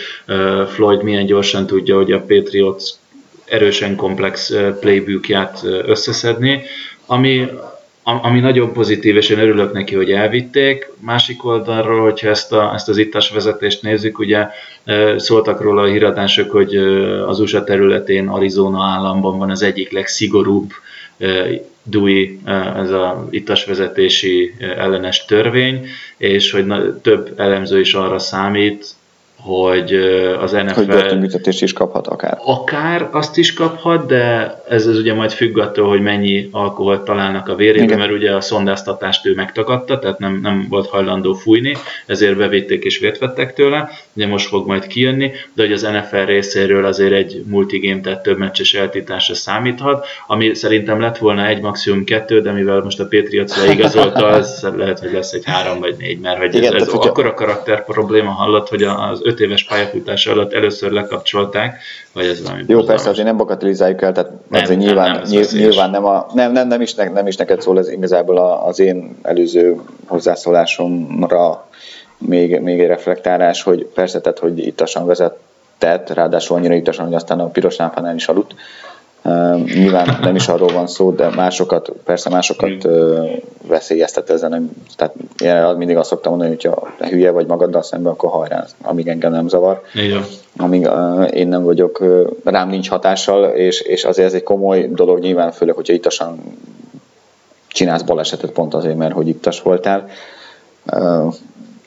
[0.67, 2.83] Floyd milyen gyorsan tudja, hogy a Patriots
[3.45, 6.61] erősen komplex playbookját összeszedni,
[7.05, 7.47] ami,
[8.21, 10.91] ami nagyon pozitív, és én örülök neki, hogy elvitték.
[10.99, 14.47] Másik oldalról, hogyha ezt, a, ezt az ittas vezetést nézzük, ugye
[15.17, 16.75] szóltak róla a híradások, hogy
[17.27, 20.71] az USA területén, Arizona államban van az egyik legszigorúbb
[21.83, 22.39] DUI,
[22.75, 23.29] ez a
[23.65, 25.87] vezetési ellenes törvény,
[26.17, 26.65] és hogy
[27.01, 28.85] több elemző is arra számít,
[29.43, 29.93] hogy
[30.39, 30.73] az NFL...
[30.73, 32.37] Hogy börtönbüntetést is kaphat akár.
[32.45, 37.47] Akár azt is kaphat, de ez, ez ugye majd függ attól, hogy mennyi alkoholt találnak
[37.47, 37.97] a vérébe, Igen.
[37.97, 41.75] mert ugye a szondáztatást ő megtagadta, tehát nem, nem volt hajlandó fújni,
[42.05, 46.25] ezért bevitték és vért vettek tőle, ugye most fog majd kijönni, de hogy az NFL
[46.25, 52.03] részéről azért egy multigame, tehát több meccses eltításra számíthat, ami szerintem lett volna egy maximum
[52.03, 56.19] kettő, de mivel most a Patriots leigazolta, az lehet, hogy lesz egy három vagy négy,
[56.19, 60.53] mert hogy Igen, ez, ez akkora karakter probléma hallott, hogy az öt éves pályafutása alatt
[60.53, 61.81] először lekapcsolták,
[62.13, 65.43] vagy ez valami Jó, persze, azért nem bakatelizáljuk el, tehát nem, azért nyilván, nem, nem,
[65.51, 69.17] nyilván nem, a, nem, nem, nem, is, nem is neked szól, ez igazából az én
[69.21, 71.67] előző hozzászólásomra
[72.17, 77.39] még, még egy reflektálás, hogy persze, tehát, hogy ittasan vezetett, ráadásul annyira ittasan, hogy aztán
[77.39, 78.55] a piros lámpánál is aludt,
[79.65, 82.87] Nyilván nem is arról van szó, de másokat, persze másokat
[83.67, 84.49] veszélyeztet ezen.
[84.49, 85.13] Nem, tehát
[85.43, 89.31] én mindig azt szoktam mondani, hogy ha hülye vagy magaddal szemben, akkor hajrá, amíg engem
[89.31, 89.81] nem zavar.
[89.93, 90.23] Igen.
[90.57, 90.89] Amíg
[91.33, 92.03] én nem vagyok,
[92.43, 96.39] rám nincs hatással, és, és azért ez egy komoly dolog nyilván, főleg, hogyha ittasan
[97.67, 100.07] csinálsz balesetet pont azért, mert hogy ittas voltál.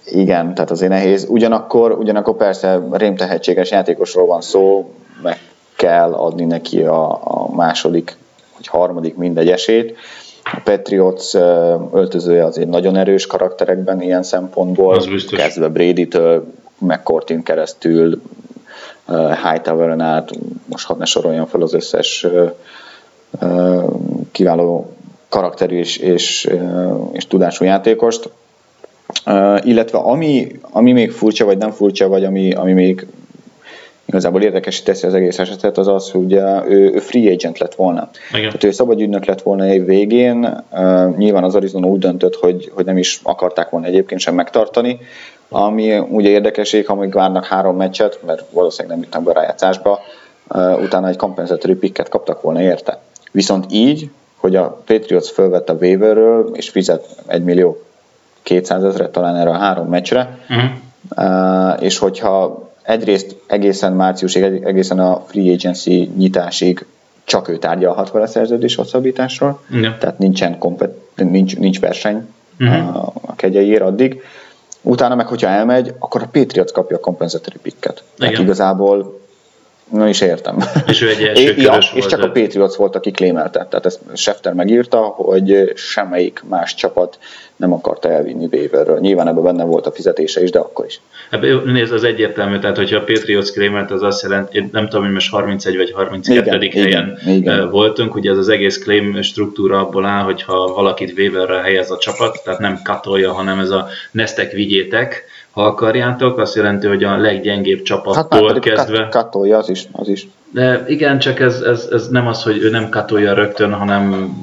[0.04, 1.26] igen, tehát azért nehéz.
[1.28, 4.90] Ugyanakkor, ugyanakkor persze rémtehetséges játékosról van szó,
[5.22, 5.38] meg
[5.76, 8.16] kell adni neki a, a második
[8.56, 9.96] vagy harmadik mindegy esét.
[10.44, 11.34] A Patriots
[11.92, 15.02] öltözője azért nagyon erős karakterekben ilyen szempontból,
[15.36, 16.46] kezdve Brady-től
[16.78, 18.22] McCourtin keresztül,
[19.42, 20.30] Hightoweren át,
[20.66, 22.26] most hadd ne soroljam fel az összes
[24.32, 24.92] kiváló
[25.28, 26.50] karakterű és, és,
[27.12, 28.30] és tudású játékost.
[29.62, 33.06] Illetve ami, ami még furcsa, vagy nem furcsa, vagy ami, ami még
[34.14, 38.08] igazából érdekes teszi az egész esetet, az az, hogy ő, ő free agent lett volna.
[38.28, 38.44] Igen.
[38.44, 40.64] Tehát ő szabad ügynök lett volna év végén.
[40.70, 44.98] Uh, nyilván az Arizona úgy döntött, hogy, hogy nem is akarták volna egyébként sem megtartani.
[45.48, 50.00] Ami ugye érdekesség, ha még várnak három meccset, mert valószínűleg nem jutnak be a rájátszásba,
[50.48, 53.00] uh, utána egy compensatory picket kaptak volna érte.
[53.30, 57.82] Viszont így, hogy a Patriots fölvett a waiverről, és fizet egy millió
[58.42, 60.70] 200 ezeret talán erre a három meccsre, uh-huh.
[61.16, 66.86] uh, és hogyha egyrészt egészen márciusig, egészen a free agency nyitásig
[67.24, 69.96] csak ő tárgyalhat vele szerződés hosszabbításról, ja.
[69.98, 72.28] tehát nincsen kompet, nincs, nincs verseny
[72.60, 72.96] uh-huh.
[72.96, 74.22] a, a kegyeiért addig.
[74.80, 78.02] Utána meg, hogyha elmegy, akkor a Patriots kapja a compensatory picket.
[78.18, 79.20] Tehát igazából
[79.90, 80.58] nem is értem.
[80.86, 81.90] És ő egy első ja, volt.
[81.94, 83.66] És csak a Patriots volt, aki klémelte.
[83.70, 87.18] Tehát ezt Schefter megírta, hogy semmelyik más csapat
[87.56, 88.98] nem akarta elvinni waiverről.
[88.98, 91.00] Nyilván ebben benne volt a fizetése is, de akkor is.
[91.30, 95.04] Ebben nézd, az egyértelmű, tehát hogyha a Patriots klémelt, az azt jelenti, én nem tudom,
[95.04, 96.62] hogy most 31 vagy 32.
[96.62, 97.70] Igen, helyen igen, igen.
[97.70, 102.40] voltunk, ugye ez az egész claim struktúra abból áll, hogyha valakit waiverre helyez a csapat,
[102.44, 105.24] tehát nem katolja, hanem ez a neztek vigyétek,
[105.54, 109.08] ha akarjátok, azt jelenti, hogy a leggyengébb csapattól hát kezdve...
[109.10, 110.26] katolja, az is, az is.
[110.50, 114.34] De igen, csak ez, ez, ez nem az, hogy ő nem katolja rögtön, hanem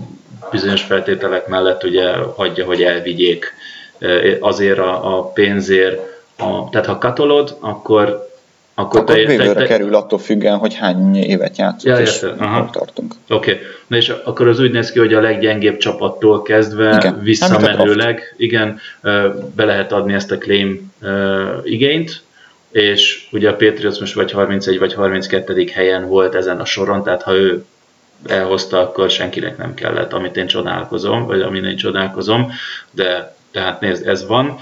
[0.52, 3.54] bizonyos feltételek mellett ugye hagyja, hogy elvigyék
[4.40, 6.00] azért a, a pénzért.
[6.38, 8.31] A, tehát ha katolod, akkor
[8.74, 12.70] akkor, akkor te, te, te, kerül attól függően, hogy hány évet játszott, ja, és hol
[12.72, 13.14] tartunk.
[13.30, 13.64] Oké, okay.
[13.88, 17.20] na és akkor az úgy néz ki, hogy a leggyengébb csapattól kezdve igen.
[17.24, 18.80] visszamenőleg, igen,
[19.56, 20.94] be lehet adni ezt a claim
[21.64, 22.24] igényt,
[22.72, 25.66] és ugye a Patriots most vagy 31 vagy 32.
[25.74, 27.66] helyen volt ezen a soron, tehát ha ő
[28.28, 32.52] elhozta, akkor senkinek nem kellett, amit én csodálkozom, vagy amin én csodálkozom,
[32.92, 34.58] de tehát nézd, ez van.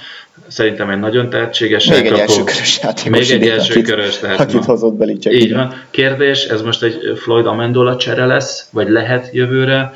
[0.48, 3.20] Szerintem egy nagyon tehetséges Még egy első körös játékos.
[3.20, 4.18] Még egy első akit, körös.
[4.18, 5.34] Tehát akit hozott Belicek.
[5.34, 5.74] Így van.
[5.90, 9.92] Kérdés, ez most egy Floyd Amendola csere lesz, vagy lehet jövőre,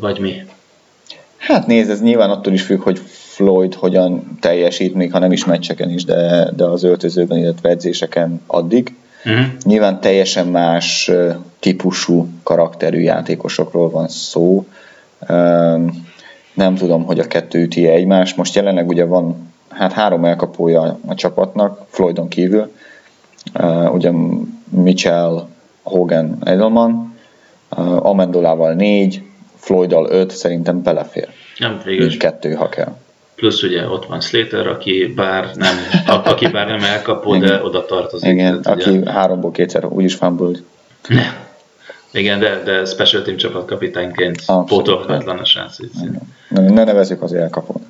[0.00, 0.42] vagy mi?
[1.36, 5.44] Hát nézd, ez nyilván attól is függ, hogy Floyd hogyan teljesít, még ha nem is
[5.44, 8.94] meccseken is, de, de az öltözőben, illetve edzéseken addig.
[9.24, 9.44] Uh-huh.
[9.64, 11.10] Nyilván teljesen más
[11.58, 14.66] típusú karakterű játékosokról van szó.
[16.54, 18.34] Nem tudom, hogy a kettő üti egymás.
[18.34, 22.72] Most jelenleg ugye van hát három elkapója a csapatnak, Floydon kívül.
[23.92, 24.10] Ugye
[24.68, 25.46] Mitchell,
[25.82, 27.18] Hogan, Edelman,
[27.98, 29.22] Amendolával négy,
[29.56, 31.28] Floydal öt, szerintem belefér.
[31.58, 32.16] Nem, végül.
[32.16, 32.92] kettő, ha kell
[33.40, 35.74] plusz ugye ott van Slater, aki bár nem,
[36.24, 38.30] aki bár nem elkapó, de oda tartozik.
[38.30, 39.12] Igen, aki ugye...
[39.12, 40.62] háromból kétszer úgyis fumbled.
[42.12, 45.76] Igen, de, de special team csapatkapitányként pótolhatatlan a srác.
[46.48, 47.82] Ne, ne nevezzük az elkapót.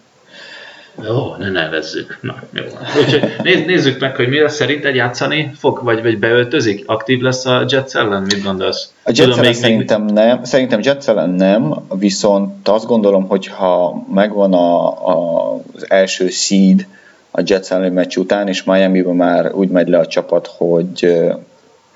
[1.05, 2.19] Jó, ne nevezzük.
[2.21, 2.63] Na, jó.
[3.01, 6.83] Úgyhogy néz, nézzük meg, hogy mire szerinted játszani fog, vagy, vagy beöltözik?
[6.87, 8.23] Aktív lesz a Jets ellen?
[8.23, 8.93] Mit gondolsz?
[9.03, 10.13] A Jets ellen szerintem még...
[10.13, 16.29] nem, szerintem Jets ellen nem, viszont azt gondolom, hogy ha megvan a, a, az első
[16.29, 16.87] seed
[17.31, 21.13] a Jets ellen meccs után, és Miami-ban már úgy megy le a csapat, hogy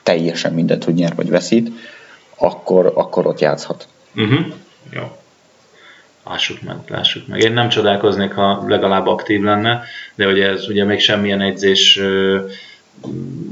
[0.03, 1.71] teljesen mindent, hogy nyer vagy veszít,
[2.39, 3.89] akkor, akkor ott játszhat.
[4.17, 4.47] Uh-huh.
[4.91, 5.03] Jó.
[6.27, 7.41] Lássuk meg, lássuk meg.
[7.41, 9.83] Én nem csodálkoznék, ha legalább aktív lenne,
[10.15, 12.01] de ugye ez ugye még semmilyen edzés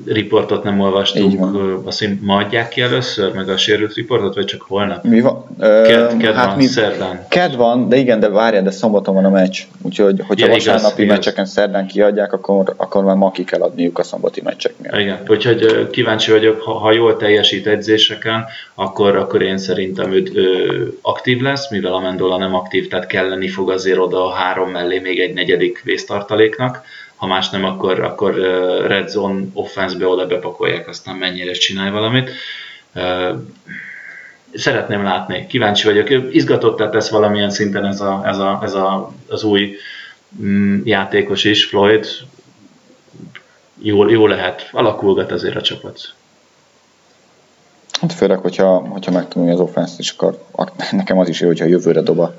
[0.06, 4.62] riportot nem olvastunk, azt hiszem ma adják ki először, meg a sérült riportot, vagy csak
[4.62, 5.04] holnap?
[5.04, 5.46] Mi van?
[5.58, 7.26] Ked, ked hát van, mi, szerdán.
[7.28, 9.60] Ked van, de igen, de várjál, de szombaton van a meccs.
[9.82, 11.52] Úgyhogy, hogyha ja, vasárnapi igaz, meccseken igaz.
[11.52, 15.00] szerdán kiadják, akkor, akkor már ma ki kell adniuk a szombati meccsek miatt.
[15.00, 20.84] Igen, úgyhogy kíváncsi vagyok, ha, ha jól teljesít edzéseken, akkor, akkor én szerintem őt ö,
[21.02, 24.98] aktív lesz, mivel a Mendola nem aktív, tehát kelleni fog azért oda a három mellé
[24.98, 26.84] még egy negyedik vésztartaléknak
[27.22, 28.34] ha más nem, akkor, akkor
[28.86, 32.30] red zone offense-be oda bepakolják, aztán mennyire csinálj valamit.
[34.54, 36.34] Szeretném látni, kíváncsi vagyok.
[36.34, 39.76] Izgatottá tesz valamilyen szinten ez, a, ez, a, ez a, az új
[40.42, 42.06] mm, játékos is, Floyd.
[43.78, 46.14] Jó, jó lehet, alakulgat azért a csapat.
[48.00, 50.42] Hát főleg, hogyha, hogyha megtanulja az offense és akkor
[50.90, 52.34] nekem az is jó, hogyha jövőre doba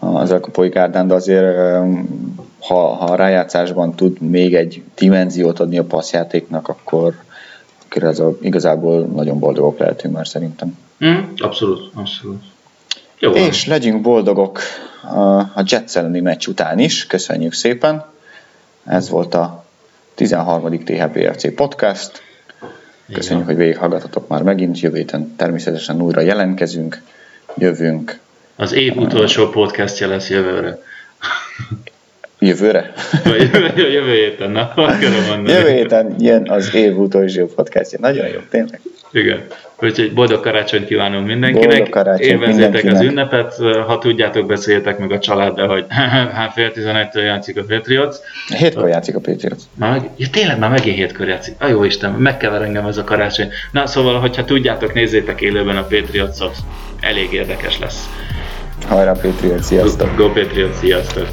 [0.00, 1.56] az elkapói gárdán, de azért
[2.66, 7.14] ha, ha a rájátszásban tud még egy dimenziót adni a passzjátéknak, akkor,
[7.84, 10.78] akkor ez a, igazából nagyon boldogok lehetünk már szerintem.
[11.04, 12.42] Mm, abszolút, abszolút.
[13.18, 13.76] Jó, és van.
[13.76, 14.60] legyünk boldogok
[15.54, 18.04] a, Jets elleni meccs után is, köszönjük szépen.
[18.84, 19.64] Ez volt a
[20.14, 20.84] 13.
[20.84, 22.22] THPFC podcast.
[23.12, 24.80] Köszönjük, hogy végighallgatotok már megint.
[24.80, 27.02] Jövő héten természetesen újra jelentkezünk,
[27.56, 28.20] jövünk.
[28.56, 30.78] Az év utolsó podcastja lesz jövőre.
[32.46, 32.92] Jövőre?
[33.76, 35.58] jövő, héten, na, akarom mondani.
[35.58, 37.98] Jövő héten jön az év utolsó podcastja.
[38.00, 38.80] Nagyon jó, tényleg.
[39.12, 39.40] Igen.
[39.82, 41.68] Úgyhogy boldog karácsonyt kívánunk mindenkinek.
[41.68, 42.94] Boldog karácsonyt Élvezzétek mindenkinek.
[42.94, 43.54] az ünnepet,
[43.86, 45.84] ha tudjátok, beszéljetek meg a családdal, hogy
[46.34, 48.16] hát fél tizenegytől játszik a Patriots.
[48.58, 49.62] Hétkor játszik a Patriots.
[49.74, 51.54] Már meg, ja, tényleg már megint hétkor játszik.
[51.58, 53.48] A jó Isten, megkever engem ez a karácsony.
[53.72, 56.56] Na szóval, hogyha tudjátok, nézzétek élőben a Patriots-ot.
[57.00, 58.08] Elég érdekes lesz.
[58.88, 60.16] Hajrá Patriots, sziasztok!
[60.16, 61.28] Go Patriots, sziasztok!